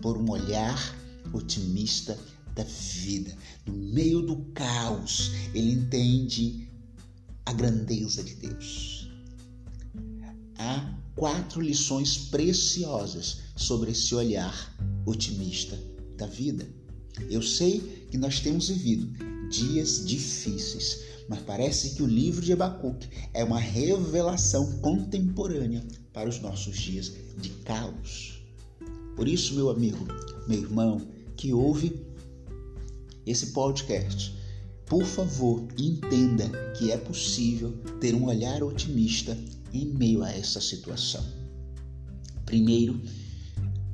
Por 0.00 0.18
um 0.18 0.30
olhar 0.30 0.94
otimista 1.32 2.18
da 2.54 2.64
vida, 2.64 3.36
no 3.66 3.72
meio 3.72 4.20
do 4.22 4.36
caos, 4.52 5.30
ele 5.54 5.72
entende 5.72 6.68
a 7.46 7.52
grandeza 7.52 8.22
de 8.22 8.34
Deus. 8.34 9.10
Há 10.58 10.94
quatro 11.16 11.60
lições 11.60 12.16
preciosas 12.16 13.38
sobre 13.56 13.92
esse 13.92 14.14
olhar 14.14 14.74
otimista 15.06 15.78
da 16.16 16.26
vida. 16.26 16.83
Eu 17.30 17.42
sei 17.42 18.06
que 18.10 18.18
nós 18.18 18.40
temos 18.40 18.68
vivido 18.68 19.06
dias 19.48 20.04
difíceis, 20.04 21.00
mas 21.28 21.40
parece 21.40 21.94
que 21.94 22.02
o 22.02 22.06
livro 22.06 22.44
de 22.44 22.52
Abacuque 22.52 23.08
é 23.32 23.44
uma 23.44 23.58
revelação 23.58 24.78
contemporânea 24.80 25.84
para 26.12 26.28
os 26.28 26.40
nossos 26.40 26.76
dias 26.76 27.12
de 27.40 27.50
caos. 27.64 28.42
Por 29.16 29.28
isso, 29.28 29.54
meu 29.54 29.70
amigo, 29.70 30.06
meu 30.48 30.60
irmão, 30.60 31.00
que 31.36 31.52
ouve 31.52 32.00
esse 33.26 33.48
podcast, 33.48 34.34
por 34.86 35.04
favor, 35.04 35.66
entenda 35.78 36.48
que 36.76 36.90
é 36.90 36.96
possível 36.96 37.72
ter 38.00 38.14
um 38.14 38.26
olhar 38.26 38.62
otimista 38.62 39.36
em 39.72 39.86
meio 39.86 40.22
a 40.22 40.30
essa 40.30 40.60
situação. 40.60 41.24
Primeiro, 42.44 43.00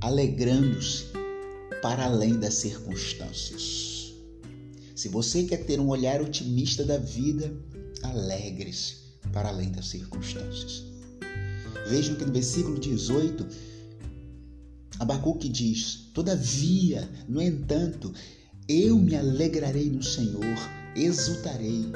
alegrando-se 0.00 1.05
para 1.83 2.05
além 2.05 2.39
das 2.39 2.55
circunstâncias. 2.55 4.15
Se 4.95 5.09
você 5.09 5.45
quer 5.45 5.65
ter 5.65 5.81
um 5.81 5.89
olhar 5.89 6.21
otimista 6.21 6.85
da 6.85 6.99
vida, 6.99 7.53
alegre-se 8.03 8.97
para 9.33 9.49
além 9.49 9.71
das 9.71 9.89
circunstâncias. 9.89 10.85
Vejam 11.89 12.17
que 12.17 12.25
no 12.25 12.33
versículo 12.33 12.79
18, 12.79 13.47
Abacuque 14.99 15.49
diz: 15.49 16.11
Todavia, 16.13 17.09
no 17.27 17.41
entanto, 17.41 18.13
eu 18.69 18.99
me 18.99 19.17
alegrarei 19.17 19.89
no 19.89 20.03
Senhor, 20.03 20.45
exultarei. 20.95 21.87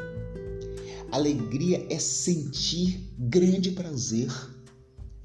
Alegria 1.13 1.87
é 1.91 1.99
sentir 1.99 3.13
grande 3.19 3.71
prazer, 3.73 4.33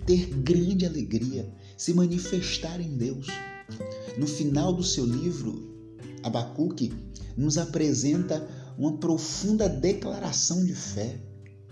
ter 0.05 0.25
grande 0.27 0.85
alegria, 0.85 1.51
se 1.77 1.93
manifestar 1.93 2.79
em 2.79 2.97
Deus. 2.97 3.27
No 4.17 4.27
final 4.27 4.73
do 4.73 4.83
seu 4.83 5.05
livro, 5.05 5.69
Abacuque 6.23 6.93
nos 7.37 7.57
apresenta 7.57 8.45
uma 8.77 8.97
profunda 8.97 9.67
declaração 9.67 10.65
de 10.65 10.73
fé, 10.73 11.19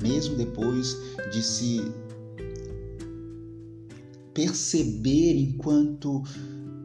mesmo 0.02 0.36
depois 0.36 0.96
de 1.32 1.44
se 1.44 1.82
perceber 4.34 5.36
enquanto 5.36 6.24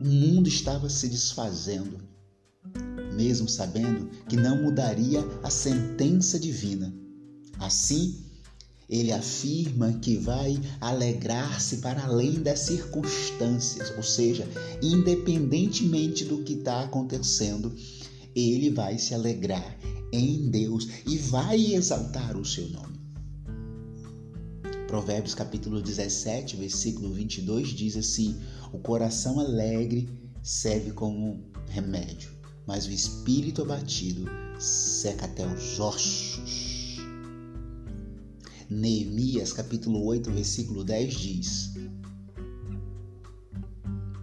o 0.01 0.05
mundo 0.05 0.49
estava 0.49 0.89
se 0.89 1.09
desfazendo, 1.09 1.99
mesmo 3.15 3.49
sabendo 3.49 4.09
que 4.29 4.37
não 4.37 4.63
mudaria 4.63 5.21
a 5.43 5.51
sentença 5.51 6.39
divina. 6.39 6.93
Assim, 7.59 8.25
ele 8.93 9.11
afirma 9.11 9.91
que 9.95 10.19
vai 10.19 10.61
alegrar-se 10.79 11.79
para 11.79 12.05
além 12.05 12.43
das 12.43 12.61
circunstâncias, 12.61 13.91
ou 13.97 14.03
seja, 14.03 14.47
independentemente 14.83 16.27
do 16.27 16.43
que 16.43 16.53
está 16.53 16.83
acontecendo, 16.83 17.75
ele 18.37 18.69
vai 18.69 18.99
se 18.99 19.15
alegrar 19.15 19.79
em 20.13 20.51
Deus 20.51 20.87
e 21.07 21.17
vai 21.17 21.73
exaltar 21.73 22.37
o 22.37 22.45
seu 22.45 22.69
nome. 22.69 23.01
Provérbios 24.87 25.35
capítulo 25.35 25.81
17, 25.81 26.57
versículo 26.57 27.15
22 27.15 27.69
diz 27.69 27.97
assim: 27.97 28.37
O 28.75 28.79
coração 28.79 29.41
alegre 29.41 30.07
serve 30.43 30.91
como 30.91 31.43
remédio, 31.71 32.31
mas 32.67 32.85
o 32.87 32.93
espírito 32.93 33.63
abatido 33.63 34.27
seca 34.61 35.25
até 35.25 35.47
os 35.47 35.81
ossos. 35.81 36.72
Neemias 38.73 39.53
capítulo 39.53 40.03
8, 40.07 40.31
versículo 40.33 40.83
10 40.83 41.15
diz: 41.15 41.71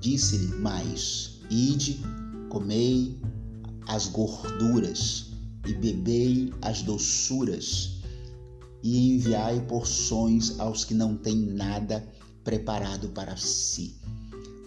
Disse-lhe 0.02 0.48
mais: 0.56 1.40
Ide, 1.52 2.02
comei 2.50 3.20
as 3.88 4.08
gorduras 4.08 5.28
e 5.68 5.74
bebei 5.74 6.52
as 6.64 6.82
doçuras, 6.82 8.02
e 8.82 9.14
enviai 9.14 9.62
porções 9.68 10.60
aos 10.60 10.84
que 10.84 10.96
não 10.96 11.16
têm 11.16 11.38
nada 11.38 12.06
preparado 12.44 13.10
para 13.10 13.38
si, 13.38 13.96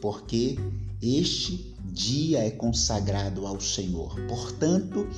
porque 0.01 0.57
este 1.03 1.75
dia 1.93 2.39
é 2.39 2.51
consagrado 2.53 3.47
ao 3.47 3.61
Senhor. 3.61 4.15
Portanto, 4.29 5.09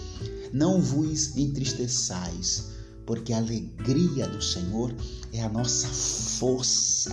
não 0.52 0.80
vos 0.80 1.36
entristeçais, 1.36 2.73
porque 3.06 3.32
a 3.32 3.38
alegria 3.38 4.26
do 4.26 4.42
Senhor 4.42 4.94
é 5.32 5.42
a 5.42 5.48
nossa 5.48 5.88
força. 5.88 7.12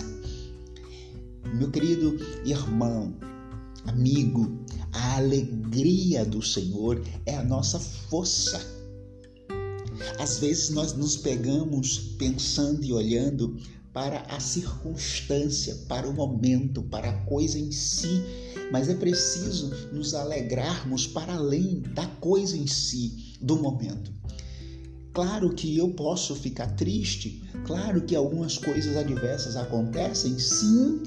Meu 1.54 1.70
querido 1.70 2.18
irmão, 2.46 3.14
amigo, 3.86 4.60
a 4.94 5.18
alegria 5.18 6.26
do 6.26 6.42
Senhor 6.42 7.02
é 7.26 7.36
a 7.36 7.44
nossa 7.44 7.80
força. 7.80 8.60
Às 10.20 10.40
vezes 10.40 10.70
nós 10.70 10.94
nos 10.94 11.18
pegamos 11.18 11.98
pensando 12.18 12.84
e 12.84 12.94
olhando 12.94 13.58
para 13.94 14.22
a 14.30 14.40
circunstância, 14.40 15.76
para 15.88 16.08
o 16.08 16.14
momento, 16.14 16.82
para 16.84 17.10
a 17.10 17.26
coisa 17.26 17.60
em 17.60 17.72
si, 17.72 18.24
mas 18.72 18.88
é 18.88 18.96
preciso 18.96 19.70
nos 19.92 20.14
alegrarmos 20.14 21.06
para 21.06 21.36
além 21.36 21.82
da 21.94 22.08
coisa 22.08 22.56
em 22.56 22.68
si, 22.68 23.36
do 23.42 23.58
momento. 23.58 24.12
Claro 25.14 25.54
que 25.54 25.78
eu 25.78 25.90
posso 25.90 26.36
ficar 26.36 26.68
triste, 26.68 27.44
claro 27.66 28.02
que 28.02 28.16
algumas 28.16 28.58
coisas 28.58 28.96
adversas 28.96 29.58
acontecem, 29.58 30.40
sim, 30.40 31.02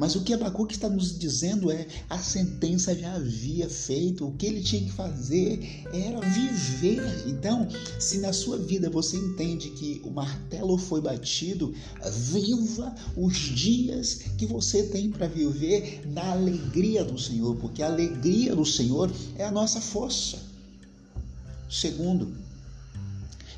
mas 0.00 0.14
o 0.14 0.22
que 0.22 0.32
Abacuque 0.32 0.74
está 0.74 0.88
nos 0.88 1.18
dizendo 1.18 1.70
é: 1.70 1.86
a 2.08 2.18
sentença 2.18 2.94
já 2.94 3.14
havia 3.14 3.68
feito, 3.68 4.26
o 4.26 4.32
que 4.32 4.46
ele 4.46 4.62
tinha 4.62 4.82
que 4.82 4.92
fazer 4.92 5.84
era 5.92 6.20
viver. 6.20 7.02
Então, 7.26 7.68
se 7.98 8.18
na 8.18 8.32
sua 8.32 8.56
vida 8.56 8.88
você 8.88 9.18
entende 9.18 9.68
que 9.70 10.00
o 10.04 10.10
martelo 10.10 10.78
foi 10.78 11.02
batido, 11.02 11.74
viva 12.10 12.94
os 13.14 13.36
dias 13.36 14.20
que 14.38 14.46
você 14.46 14.84
tem 14.84 15.10
para 15.10 15.26
viver 15.26 16.02
na 16.06 16.32
alegria 16.32 17.04
do 17.04 17.18
Senhor, 17.18 17.56
porque 17.56 17.82
a 17.82 17.86
alegria 17.86 18.56
do 18.56 18.64
Senhor 18.64 19.12
é 19.36 19.44
a 19.44 19.50
nossa 19.50 19.82
força. 19.82 20.38
Segundo, 21.68 22.39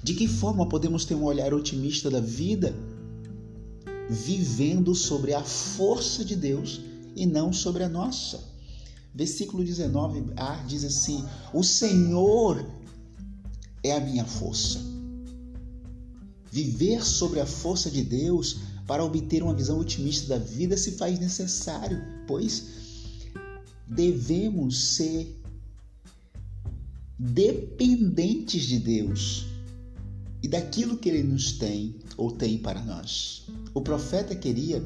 de 0.03 0.15
que 0.15 0.27
forma 0.27 0.69
podemos 0.69 1.05
ter 1.05 1.15
um 1.15 1.25
olhar 1.25 1.55
otimista 1.55 2.11
da 2.11 2.21
vida? 2.21 2.75
Vivendo 4.11 4.95
sobre 4.95 5.33
a 5.33 5.43
força 5.43 6.25
de 6.25 6.35
Deus 6.35 6.81
e 7.15 7.25
não 7.25 7.53
sobre 7.53 7.85
a 7.85 7.89
nossa. 7.89 8.43
Versículo 9.15 9.63
19a 9.63 10.67
diz 10.67 10.85
assim: 10.85 11.25
O 11.53 11.63
Senhor 11.63 12.67
é 13.83 13.93
a 13.93 14.01
minha 14.01 14.25
força. 14.25 14.81
Viver 16.51 17.05
sobre 17.05 17.41
a 17.41 17.47
força 17.47 17.91
de 17.91 18.03
Deus 18.03 18.59
para 18.87 19.05
obter 19.05 19.43
uma 19.43 19.55
visão 19.55 19.79
otimista 19.79 20.29
da 20.29 20.39
vida 20.39 20.77
se 20.77 20.93
faz 20.93 21.19
necessário, 21.19 22.03
pois 22.27 22.65
devemos 23.87 24.97
ser 24.97 25.41
dependentes 27.19 28.65
de 28.65 28.81
Deus 28.81 29.52
e 30.43 30.49
daquilo 30.49 30.99
que 30.99 31.09
ele 31.09 31.23
nos 31.23 31.53
tem 31.53 31.95
ou 32.17 32.33
tem 32.33 32.59
para 32.59 32.83
nós. 32.83 33.47
O 33.73 33.81
profeta 33.81 34.35
queria, 34.35 34.83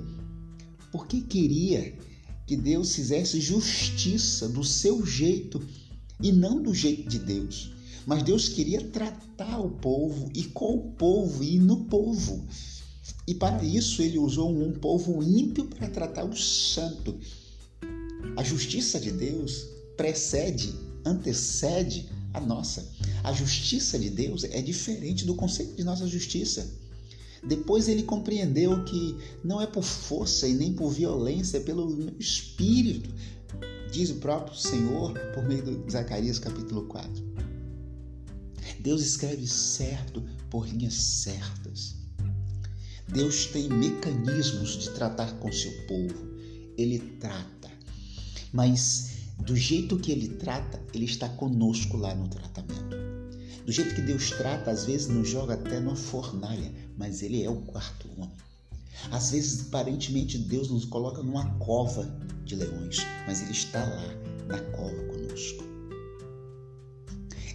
porque 0.92 1.20
queria 1.22 1.94
que 2.46 2.56
Deus 2.56 2.94
fizesse 2.94 3.40
justiça 3.40 4.48
do 4.48 4.62
seu 4.62 5.04
jeito 5.04 5.60
e 6.22 6.30
não 6.30 6.62
do 6.62 6.74
jeito 6.74 7.08
de 7.08 7.18
Deus. 7.18 7.72
Mas 8.06 8.22
Deus 8.22 8.48
queria 8.48 8.80
tratar 8.80 9.58
o 9.58 9.70
povo 9.70 10.30
e 10.34 10.44
com 10.44 10.74
o 10.74 10.92
povo 10.92 11.42
e 11.42 11.58
no 11.58 11.86
povo. 11.86 12.46
E 13.26 13.34
para 13.34 13.64
isso 13.64 14.00
ele 14.00 14.18
usou 14.18 14.50
um 14.50 14.72
povo 14.72 15.22
ímpio 15.22 15.64
para 15.64 15.88
tratar 15.88 16.24
o 16.24 16.36
santo. 16.36 17.18
A 18.36 18.44
justiça 18.44 19.00
de 19.00 19.10
Deus 19.10 19.66
precede, 19.96 20.72
antecede 21.04 22.08
a 22.36 22.40
nossa. 22.40 22.86
A 23.24 23.32
justiça 23.32 23.98
de 23.98 24.10
Deus 24.10 24.44
é 24.44 24.60
diferente 24.60 25.24
do 25.24 25.34
conceito 25.34 25.74
de 25.74 25.84
nossa 25.84 26.06
justiça. 26.06 26.68
Depois 27.46 27.88
ele 27.88 28.02
compreendeu 28.02 28.84
que 28.84 29.16
não 29.44 29.60
é 29.60 29.66
por 29.66 29.82
força 29.82 30.46
e 30.46 30.54
nem 30.54 30.72
por 30.72 30.90
violência, 30.90 31.58
é 31.58 31.60
pelo 31.60 32.12
espírito, 32.18 33.10
diz 33.90 34.10
o 34.10 34.16
próprio 34.16 34.56
Senhor 34.56 35.14
por 35.34 35.44
meio 35.44 35.62
de 35.62 35.92
Zacarias 35.92 36.38
capítulo 36.38 36.86
4. 36.86 37.24
Deus 38.80 39.00
escreve 39.02 39.46
certo 39.46 40.22
por 40.50 40.68
linhas 40.68 40.94
certas. 40.94 41.96
Deus 43.08 43.46
tem 43.46 43.68
mecanismos 43.68 44.78
de 44.78 44.90
tratar 44.90 45.32
com 45.38 45.50
seu 45.52 45.72
povo. 45.86 46.36
Ele 46.76 46.98
trata. 47.20 47.70
Mas 48.52 49.15
do 49.38 49.54
jeito 49.54 49.98
que 49.98 50.10
ele 50.10 50.28
trata, 50.28 50.82
ele 50.92 51.04
está 51.04 51.28
conosco 51.28 51.96
lá 51.96 52.14
no 52.14 52.28
tratamento. 52.28 52.96
Do 53.64 53.72
jeito 53.72 53.94
que 53.94 54.00
Deus 54.00 54.30
trata, 54.30 54.70
às 54.70 54.86
vezes 54.86 55.08
nos 55.08 55.28
joga 55.28 55.54
até 55.54 55.78
numa 55.80 55.96
fornalha, 55.96 56.72
mas 56.96 57.22
ele 57.22 57.42
é 57.42 57.50
o 57.50 57.60
quarto 57.62 58.08
homem. 58.16 58.30
Às 59.10 59.30
vezes, 59.30 59.66
aparentemente, 59.66 60.38
Deus 60.38 60.70
nos 60.70 60.84
coloca 60.84 61.22
numa 61.22 61.54
cova 61.58 62.04
de 62.44 62.56
leões, 62.56 62.98
mas 63.26 63.42
ele 63.42 63.52
está 63.52 63.84
lá 63.84 64.14
na 64.46 64.60
cova 64.70 65.02
conosco. 65.04 65.64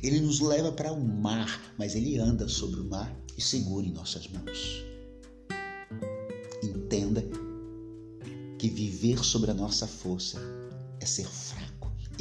Ele 0.04 0.20
nos 0.20 0.39
leva 0.39 0.72
para 0.72 0.91
o 0.91 1.04
mar, 1.04 1.74
mas 1.78 1.96
ele 1.96 2.17
anda 2.17 2.48
sobre 2.48 2.80
o 2.80 2.86
mar 2.86 3.15
e 3.38 3.41
segura 3.41 3.86
em 3.86 3.91
nossas 3.91 4.28
mãos. 4.28 4.84
Entenda 6.63 7.24
que 8.58 8.70
viver 8.70 9.24
sobre 9.24 9.52
a 9.52 9.54
nossa 9.54 9.88
força 9.88 10.39
é 11.00 11.06
ser 11.06 11.28
fraco 11.28 11.61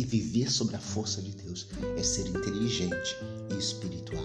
e 0.01 0.05
viver 0.05 0.51
sobre 0.51 0.77
a 0.77 0.81
força 0.81 1.21
de 1.21 1.33
Deus 1.33 1.69
é 1.99 2.03
ser 2.03 2.27
inteligente 2.27 3.15
e 3.53 3.59
espiritual. 3.59 4.25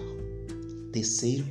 Terceiro, 0.90 1.44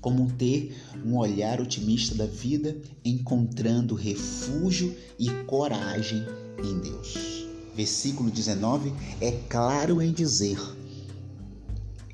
como 0.00 0.30
ter 0.34 0.72
um 1.04 1.16
olhar 1.16 1.60
otimista 1.60 2.14
da 2.14 2.26
vida, 2.26 2.76
encontrando 3.04 3.96
refúgio 3.96 4.96
e 5.18 5.28
coragem 5.46 6.24
em 6.62 6.78
Deus. 6.78 7.48
Versículo 7.74 8.30
19 8.30 8.92
é 9.20 9.32
claro 9.48 10.00
em 10.00 10.12
dizer: 10.12 10.58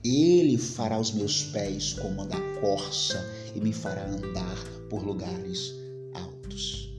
Ele 0.02 0.56
fará 0.56 0.98
os 0.98 1.12
meus 1.12 1.44
pés 1.44 1.92
como 1.92 2.22
a 2.22 2.24
da 2.24 2.40
corça 2.62 3.22
e 3.54 3.60
me 3.60 3.74
fará 3.74 4.08
andar 4.08 4.56
por 4.88 5.04
lugares 5.04 5.74
altos. 6.14 6.91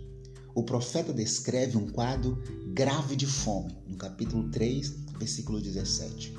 O 0.55 0.63
profeta 0.63 1.11
descreve 1.11 1.77
um 1.77 1.87
quadro 1.89 2.41
grave 2.73 3.15
de 3.15 3.25
fome, 3.25 3.75
no 3.87 3.97
capítulo 3.97 4.49
3, 4.49 4.93
versículo 5.17 5.59
17. 5.59 6.33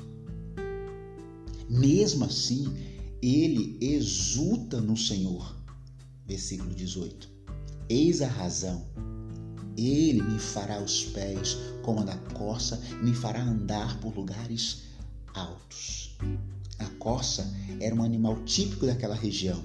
Mesmo 1.69 2.23
assim, 2.23 2.65
ele 3.21 3.77
exulta 3.81 4.79
no 4.79 4.95
Senhor. 4.95 5.55
Versículo 6.25 6.73
18. 6.73 7.29
Eis 7.89 8.21
a 8.21 8.27
razão. 8.27 8.85
Ele 9.77 10.21
me 10.21 10.39
fará 10.39 10.81
os 10.81 11.03
pés 11.05 11.57
como 11.83 11.99
a 11.99 12.05
da 12.05 12.17
corça 12.33 12.81
me 13.01 13.13
fará 13.13 13.43
andar 13.43 13.99
por 13.99 14.15
lugares 14.15 14.83
altos. 15.33 16.17
A 16.79 16.85
corça 16.97 17.51
era 17.81 17.93
um 17.93 18.03
animal 18.03 18.43
típico 18.45 18.85
daquela 18.85 19.15
região. 19.15 19.63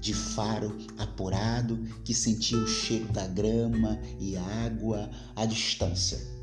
De 0.00 0.14
faro 0.14 0.76
apurado, 0.96 1.76
que 2.04 2.14
sentia 2.14 2.58
o 2.58 2.66
cheiro 2.66 3.12
da 3.12 3.26
grama 3.26 3.98
e 4.20 4.36
água 4.36 5.10
à 5.34 5.44
distância 5.44 6.38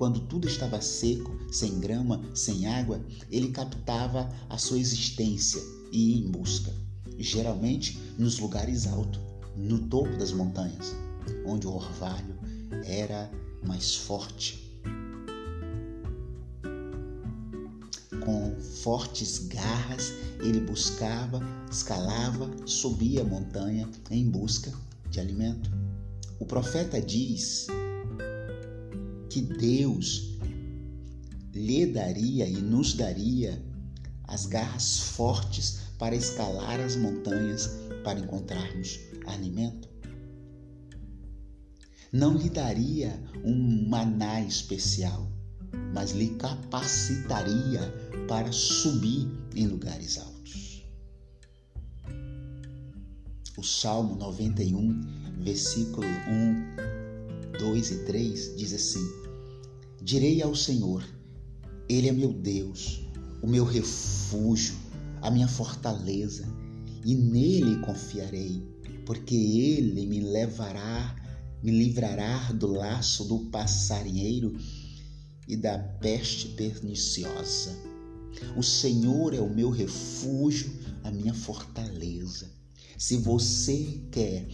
quando 0.00 0.20
tudo 0.20 0.48
estava 0.48 0.80
seco, 0.80 1.30
sem 1.52 1.78
grama, 1.78 2.22
sem 2.34 2.66
água, 2.66 3.04
ele 3.30 3.50
captava 3.50 4.34
a 4.48 4.56
sua 4.56 4.78
existência 4.78 5.60
e 5.92 6.12
ia 6.12 6.26
em 6.26 6.30
busca, 6.30 6.72
geralmente 7.18 8.00
nos 8.16 8.38
lugares 8.38 8.86
altos, 8.86 9.20
no 9.54 9.78
topo 9.88 10.16
das 10.16 10.32
montanhas, 10.32 10.94
onde 11.44 11.66
o 11.66 11.74
orvalho 11.74 12.34
era 12.82 13.30
mais 13.62 13.94
forte. 13.94 14.59
Fortes 18.82 19.46
garras, 19.48 20.12
ele 20.40 20.60
buscava, 20.60 21.40
escalava, 21.70 22.50
subia 22.66 23.22
a 23.22 23.24
montanha 23.24 23.88
em 24.10 24.28
busca 24.30 24.72
de 25.10 25.20
alimento. 25.20 25.70
O 26.38 26.46
profeta 26.46 27.00
diz 27.00 27.66
que 29.28 29.42
Deus 29.42 30.38
lhe 31.52 31.86
daria 31.86 32.46
e 32.46 32.56
nos 32.56 32.94
daria 32.94 33.62
as 34.24 34.46
garras 34.46 34.98
fortes 34.98 35.80
para 35.98 36.14
escalar 36.14 36.80
as 36.80 36.96
montanhas 36.96 37.70
para 38.02 38.18
encontrarmos 38.18 38.98
alimento? 39.26 39.88
Não 42.12 42.36
lhe 42.36 42.48
daria 42.48 43.22
um 43.44 43.88
maná 43.88 44.40
especial, 44.40 45.30
mas 45.94 46.10
lhe 46.12 46.30
capacitaria 46.30 48.09
para 48.30 48.52
subir 48.52 49.28
em 49.56 49.66
lugares 49.66 50.16
altos. 50.16 50.84
O 53.58 53.62
Salmo 53.64 54.14
91, 54.14 55.00
versículo 55.40 56.06
1, 56.06 57.58
2 57.58 57.90
e 57.90 58.04
3 58.04 58.56
diz 58.56 58.72
assim: 58.72 59.04
Direi 60.00 60.40
ao 60.42 60.54
Senhor: 60.54 61.04
Ele 61.88 62.08
é 62.08 62.12
meu 62.12 62.32
Deus, 62.32 63.02
o 63.42 63.48
meu 63.48 63.64
refúgio, 63.64 64.76
a 65.20 65.28
minha 65.28 65.48
fortaleza, 65.48 66.46
e 67.04 67.16
nele 67.16 67.80
confiarei, 67.80 68.62
porque 69.06 69.34
ele 69.34 70.06
me 70.06 70.20
levará, 70.20 71.16
me 71.64 71.72
livrará 71.72 72.52
do 72.52 72.68
laço 72.68 73.24
do 73.24 73.40
passarinheiro 73.50 74.56
e 75.48 75.56
da 75.56 75.80
peste 75.80 76.50
perniciosa. 76.50 77.89
O 78.56 78.62
Senhor 78.62 79.34
é 79.34 79.40
o 79.40 79.48
meu 79.48 79.70
refúgio, 79.70 80.70
a 81.02 81.10
minha 81.10 81.34
fortaleza. 81.34 82.50
Se 82.98 83.16
você 83.16 84.00
quer 84.10 84.46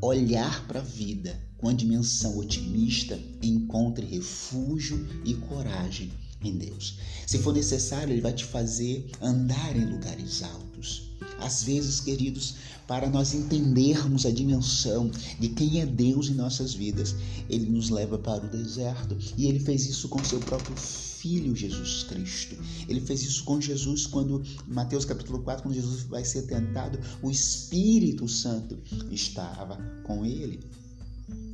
olhar 0.00 0.66
para 0.66 0.80
a 0.80 0.82
vida 0.82 1.40
com 1.56 1.68
a 1.68 1.72
dimensão 1.72 2.38
otimista, 2.38 3.18
encontre 3.42 4.06
refúgio 4.06 5.06
e 5.24 5.34
coragem 5.34 6.10
em 6.42 6.56
Deus. 6.56 6.98
Se 7.26 7.38
for 7.38 7.52
necessário, 7.52 8.12
Ele 8.12 8.20
vai 8.20 8.32
te 8.32 8.44
fazer 8.44 9.10
andar 9.20 9.76
em 9.76 9.84
lugares 9.84 10.42
altos. 10.42 11.10
Às 11.40 11.62
vezes, 11.62 12.00
queridos, 12.00 12.54
para 12.86 13.08
nós 13.08 13.34
entendermos 13.34 14.24
a 14.24 14.30
dimensão 14.30 15.10
de 15.38 15.48
quem 15.48 15.80
é 15.80 15.86
Deus 15.86 16.28
em 16.28 16.34
nossas 16.34 16.74
vidas, 16.74 17.14
Ele 17.48 17.68
nos 17.70 17.90
leva 17.90 18.18
para 18.18 18.44
o 18.44 18.48
deserto. 18.48 19.16
E 19.36 19.46
Ele 19.46 19.58
fez 19.58 19.86
isso 19.86 20.08
com 20.08 20.22
seu 20.22 20.40
próprio 20.40 20.76
Filho 20.76 21.07
Jesus 21.54 22.04
Cristo. 22.04 22.56
Ele 22.88 23.00
fez 23.00 23.22
isso 23.22 23.44
com 23.44 23.60
Jesus 23.60 24.06
quando, 24.06 24.42
Mateus 24.66 25.04
capítulo 25.04 25.40
4, 25.42 25.62
quando 25.62 25.74
Jesus 25.74 26.02
vai 26.02 26.24
ser 26.24 26.42
tentado, 26.42 26.98
o 27.22 27.30
Espírito 27.30 28.28
Santo 28.28 28.78
estava 29.10 29.76
com 30.04 30.24
ele. 30.24 30.60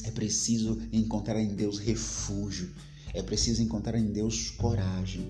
É 0.04 0.10
preciso 0.10 0.78
encontrar 0.92 1.40
em 1.40 1.54
Deus 1.54 1.78
refúgio. 1.78 2.70
É 3.12 3.22
preciso 3.22 3.62
encontrar 3.62 3.98
em 3.98 4.12
Deus 4.12 4.50
coragem. 4.50 5.26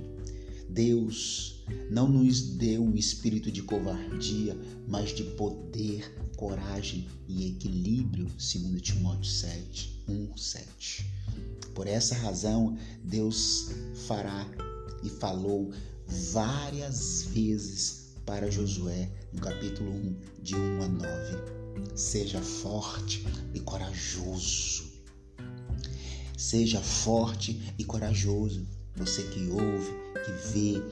Deus 0.69 1.63
não 1.91 2.09
nos 2.09 2.41
deu 2.41 2.83
um 2.83 2.97
espírito 2.97 3.51
de 3.51 3.63
covardia, 3.63 4.59
mas 4.89 5.15
de 5.15 5.23
poder, 5.23 6.13
coragem 6.37 7.07
e 7.29 7.49
equilíbrio, 7.49 8.29
segundo 8.39 8.81
Timóteo 8.81 9.31
7, 9.31 10.03
1, 10.09 10.37
7. 10.37 11.07
Por 11.75 11.87
essa 11.87 12.15
razão, 12.15 12.77
Deus 13.03 13.71
fará 14.07 14.47
e 15.03 15.09
falou 15.09 15.73
várias 16.07 17.25
vezes 17.25 18.15
para 18.25 18.51
Josué, 18.51 19.11
no 19.33 19.41
capítulo 19.41 19.91
1, 19.91 20.17
de 20.43 20.55
1 20.55 20.83
a 20.83 20.89
9. 20.89 21.55
Seja 21.95 22.41
forte 22.41 23.27
e 23.53 23.61
corajoso. 23.61 24.85
Seja 26.37 26.81
forte 26.81 27.75
e 27.79 27.85
corajoso. 27.85 28.67
Você 28.97 29.23
que 29.25 29.49
ouve, 29.49 29.93
que 30.25 30.33
vê, 30.53 30.83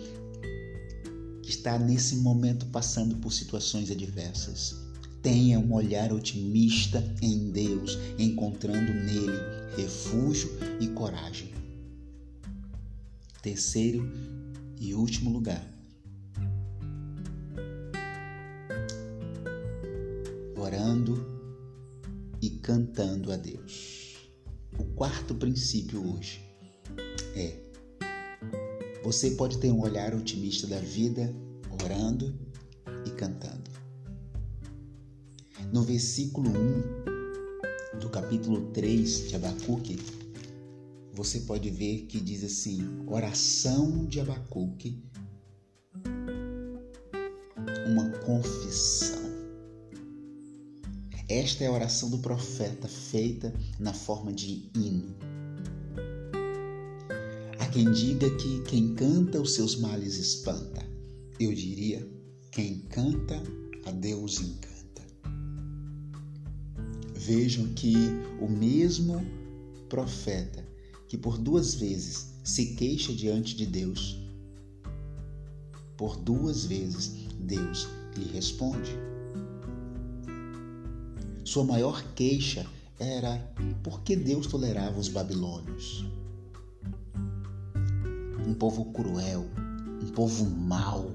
que 1.42 1.50
está 1.50 1.78
nesse 1.78 2.16
momento 2.16 2.66
passando 2.66 3.16
por 3.16 3.32
situações 3.32 3.90
adversas. 3.90 4.81
Tenha 5.22 5.58
um 5.58 5.72
olhar 5.72 6.12
otimista 6.12 7.02
em 7.22 7.50
Deus, 7.50 7.96
encontrando 8.18 8.92
nele 8.92 9.32
refúgio 9.76 10.50
e 10.80 10.88
coragem. 10.88 11.52
Terceiro 13.40 14.04
e 14.80 14.94
último 14.94 15.30
lugar. 15.30 15.64
Orando 20.56 21.24
e 22.40 22.50
cantando 22.50 23.32
a 23.32 23.36
Deus. 23.36 24.28
O 24.78 24.84
quarto 24.94 25.34
princípio 25.34 26.14
hoje 26.14 26.40
é: 27.36 27.56
você 29.04 29.30
pode 29.32 29.58
ter 29.58 29.70
um 29.70 29.80
olhar 29.80 30.14
otimista 30.14 30.66
da 30.66 30.78
vida 30.78 31.34
orando 31.82 32.52
cantando. 33.22 33.71
No 35.72 35.80
versículo 35.82 36.50
1 36.50 37.98
do 37.98 38.10
capítulo 38.10 38.60
3 38.72 39.30
de 39.30 39.36
Abacuque, 39.36 39.98
você 41.14 41.40
pode 41.40 41.70
ver 41.70 42.02
que 42.02 42.20
diz 42.20 42.44
assim: 42.44 43.02
oração 43.06 44.04
de 44.04 44.20
Abacuque, 44.20 45.02
uma 47.86 48.10
confissão. 48.18 49.22
Esta 51.26 51.64
é 51.64 51.68
a 51.68 51.72
oração 51.72 52.10
do 52.10 52.18
profeta 52.18 52.86
feita 52.86 53.50
na 53.78 53.94
forma 53.94 54.30
de 54.30 54.70
hino. 54.76 55.16
Há 57.58 57.66
quem 57.68 57.90
diga 57.92 58.28
que 58.36 58.60
quem 58.64 58.94
canta 58.94 59.40
os 59.40 59.54
seus 59.54 59.76
males 59.76 60.18
espanta. 60.18 60.86
Eu 61.40 61.54
diria: 61.54 62.06
quem 62.50 62.80
canta 62.90 63.42
a 63.86 63.90
Deus 63.90 64.38
encanta. 64.38 64.71
Vejam 67.24 67.68
que 67.68 67.94
o 68.40 68.48
mesmo 68.48 69.24
profeta 69.88 70.66
que 71.06 71.16
por 71.16 71.38
duas 71.38 71.72
vezes 71.72 72.32
se 72.42 72.74
queixa 72.74 73.12
diante 73.12 73.54
de 73.54 73.64
Deus, 73.64 74.18
por 75.96 76.16
duas 76.16 76.64
vezes 76.64 77.12
Deus 77.38 77.86
lhe 78.16 78.24
responde. 78.32 78.90
Sua 81.44 81.62
maior 81.62 82.02
queixa 82.16 82.66
era 82.98 83.38
por 83.84 84.02
que 84.02 84.16
Deus 84.16 84.48
tolerava 84.48 84.98
os 84.98 85.06
babilônios. 85.06 86.04
Um 88.48 88.54
povo 88.54 88.86
cruel, 88.86 89.46
um 90.02 90.08
povo 90.08 90.44
mau. 90.44 91.08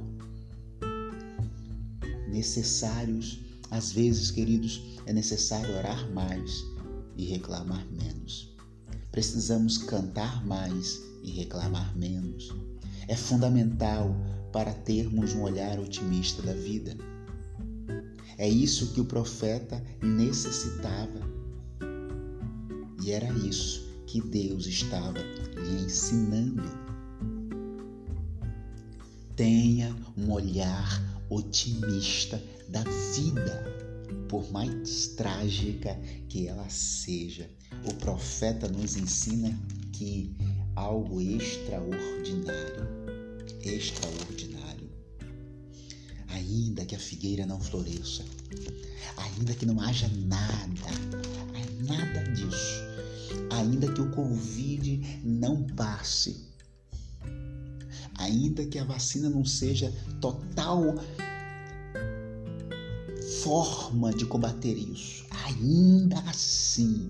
Necessários, 2.30 3.47
às 3.70 3.92
vezes, 3.92 4.32
queridos, 4.32 4.82
é 5.06 5.14
necessário 5.14 5.76
orar 5.76 6.10
mais 6.12 6.66
e 7.18 7.26
reclamar 7.26 7.86
menos. 7.92 8.56
Precisamos 9.12 9.78
cantar 9.78 10.46
mais 10.46 11.02
e 11.24 11.32
reclamar 11.32 11.98
menos. 11.98 12.54
É 13.08 13.16
fundamental 13.16 14.16
para 14.52 14.74
termos 14.74 15.34
um 15.34 15.44
olhar 15.44 15.80
otimista 15.80 16.42
da 16.42 16.54
vida. 16.54 16.96
É 18.38 18.48
isso 18.48 18.94
que 18.94 19.02
o 19.02 19.06
profeta 19.06 19.84
necessitava. 20.02 21.20
E 23.04 23.12
era 23.12 23.32
isso 23.40 23.88
que 24.06 24.22
Deus 24.22 24.66
estava 24.68 25.20
lhe 25.20 25.86
ensinando. 25.86 26.64
Tenha 29.36 29.96
um 30.16 30.32
olhar 30.32 31.26
otimista 31.30 32.42
da 32.70 32.84
vida 33.14 33.78
por 34.28 34.52
mais 34.52 35.08
trágica 35.10 35.96
que 36.30 36.48
ela 36.48 36.70
seja. 36.70 37.50
O 37.86 37.94
profeta 37.96 38.68
nos 38.68 38.96
ensina 38.96 39.58
que 39.94 40.36
algo 40.76 41.22
extraordinário, 41.22 42.88
extraordinário, 43.62 44.90
ainda 46.28 46.86
que 46.86 46.96
a 46.96 47.00
figueira 47.00 47.46
não 47.46 47.60
floresça, 47.60 48.24
ainda 49.18 49.54
que 49.54 49.66
não 49.66 49.80
haja 49.82 50.08
nada, 50.08 50.92
nada 51.82 52.24
disso, 52.32 52.84
ainda 53.50 53.92
que 53.92 54.02
o 54.02 54.12
Covid 54.12 55.22
não 55.24 55.64
passe, 55.64 56.46
ainda 58.18 58.66
que 58.66 58.80
a 58.80 58.84
vacina 58.84 59.30
não 59.30 59.46
seja 59.46 59.92
total 60.22 60.96
forma 63.48 64.14
de 64.14 64.26
combater 64.26 64.78
isso. 64.78 65.26
Ainda 65.46 66.20
assim, 66.30 67.10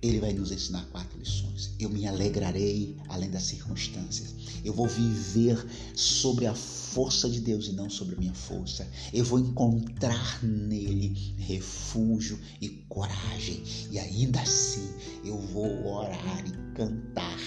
ele 0.00 0.18
vai 0.18 0.32
nos 0.32 0.50
ensinar 0.50 0.82
quatro 0.86 1.18
lições. 1.18 1.74
Eu 1.78 1.90
me 1.90 2.06
alegrarei 2.06 2.96
além 3.10 3.30
das 3.30 3.42
circunstâncias. 3.42 4.34
Eu 4.64 4.72
vou 4.72 4.88
viver 4.88 5.62
sobre 5.94 6.46
a 6.46 6.54
força 6.54 7.28
de 7.28 7.38
Deus 7.38 7.68
e 7.68 7.72
não 7.72 7.90
sobre 7.90 8.14
a 8.14 8.18
minha 8.18 8.32
força. 8.32 8.88
Eu 9.12 9.26
vou 9.26 9.38
encontrar 9.38 10.42
nele 10.42 11.34
refúgio 11.36 12.38
e 12.58 12.70
coragem. 12.88 13.62
E 13.90 13.98
ainda 13.98 14.40
assim, 14.40 14.88
eu 15.22 15.38
vou 15.38 15.86
orar 15.86 16.44
e 16.46 16.74
cantar 16.74 17.38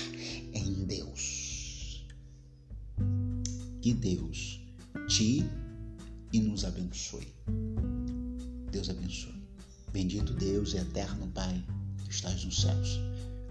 em 0.53 0.85
Deus. 0.85 2.05
Que 3.81 3.95
Deus 3.95 4.61
te 5.07 5.43
e 6.35 6.39
nos 6.41 6.65
abençoe. 6.65 7.33
Deus 8.69 8.89
abençoe. 8.89 9.41
Bendito 9.93 10.33
Deus 10.33 10.73
e 10.73 10.77
eterno 10.77 11.27
Pai 11.27 11.63
que 12.03 12.11
estás 12.11 12.43
nos 12.43 12.59
céus. 12.59 12.99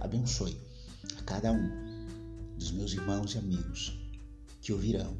Abençoe 0.00 0.54
a 1.18 1.22
cada 1.22 1.50
um 1.50 1.70
dos 2.58 2.72
meus 2.72 2.92
irmãos 2.92 3.34
e 3.34 3.38
amigos 3.38 3.98
que 4.60 4.70
ouvirão 4.70 5.16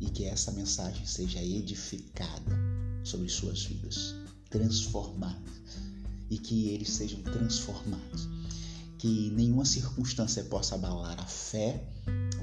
e 0.00 0.06
que 0.06 0.24
essa 0.24 0.52
mensagem 0.52 1.04
seja 1.04 1.42
edificada 1.42 2.56
sobre 3.02 3.28
suas 3.28 3.64
vidas, 3.64 4.14
transformada 4.48 5.42
e 6.30 6.38
que 6.38 6.68
eles 6.68 6.90
sejam 6.90 7.20
transformados. 7.22 8.28
Que 8.98 9.32
nenhuma 9.32 9.64
circunstância 9.64 10.44
possa 10.44 10.76
abalar 10.76 11.18
a 11.18 11.26
fé, 11.26 11.84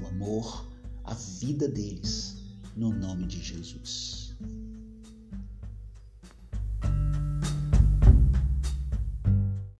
o 0.02 0.06
amor, 0.08 0.68
a 1.04 1.14
vida 1.14 1.66
deles, 1.66 2.39
no 2.76 2.92
nome 2.92 3.26
de 3.26 3.38
Jesus. 3.38 4.19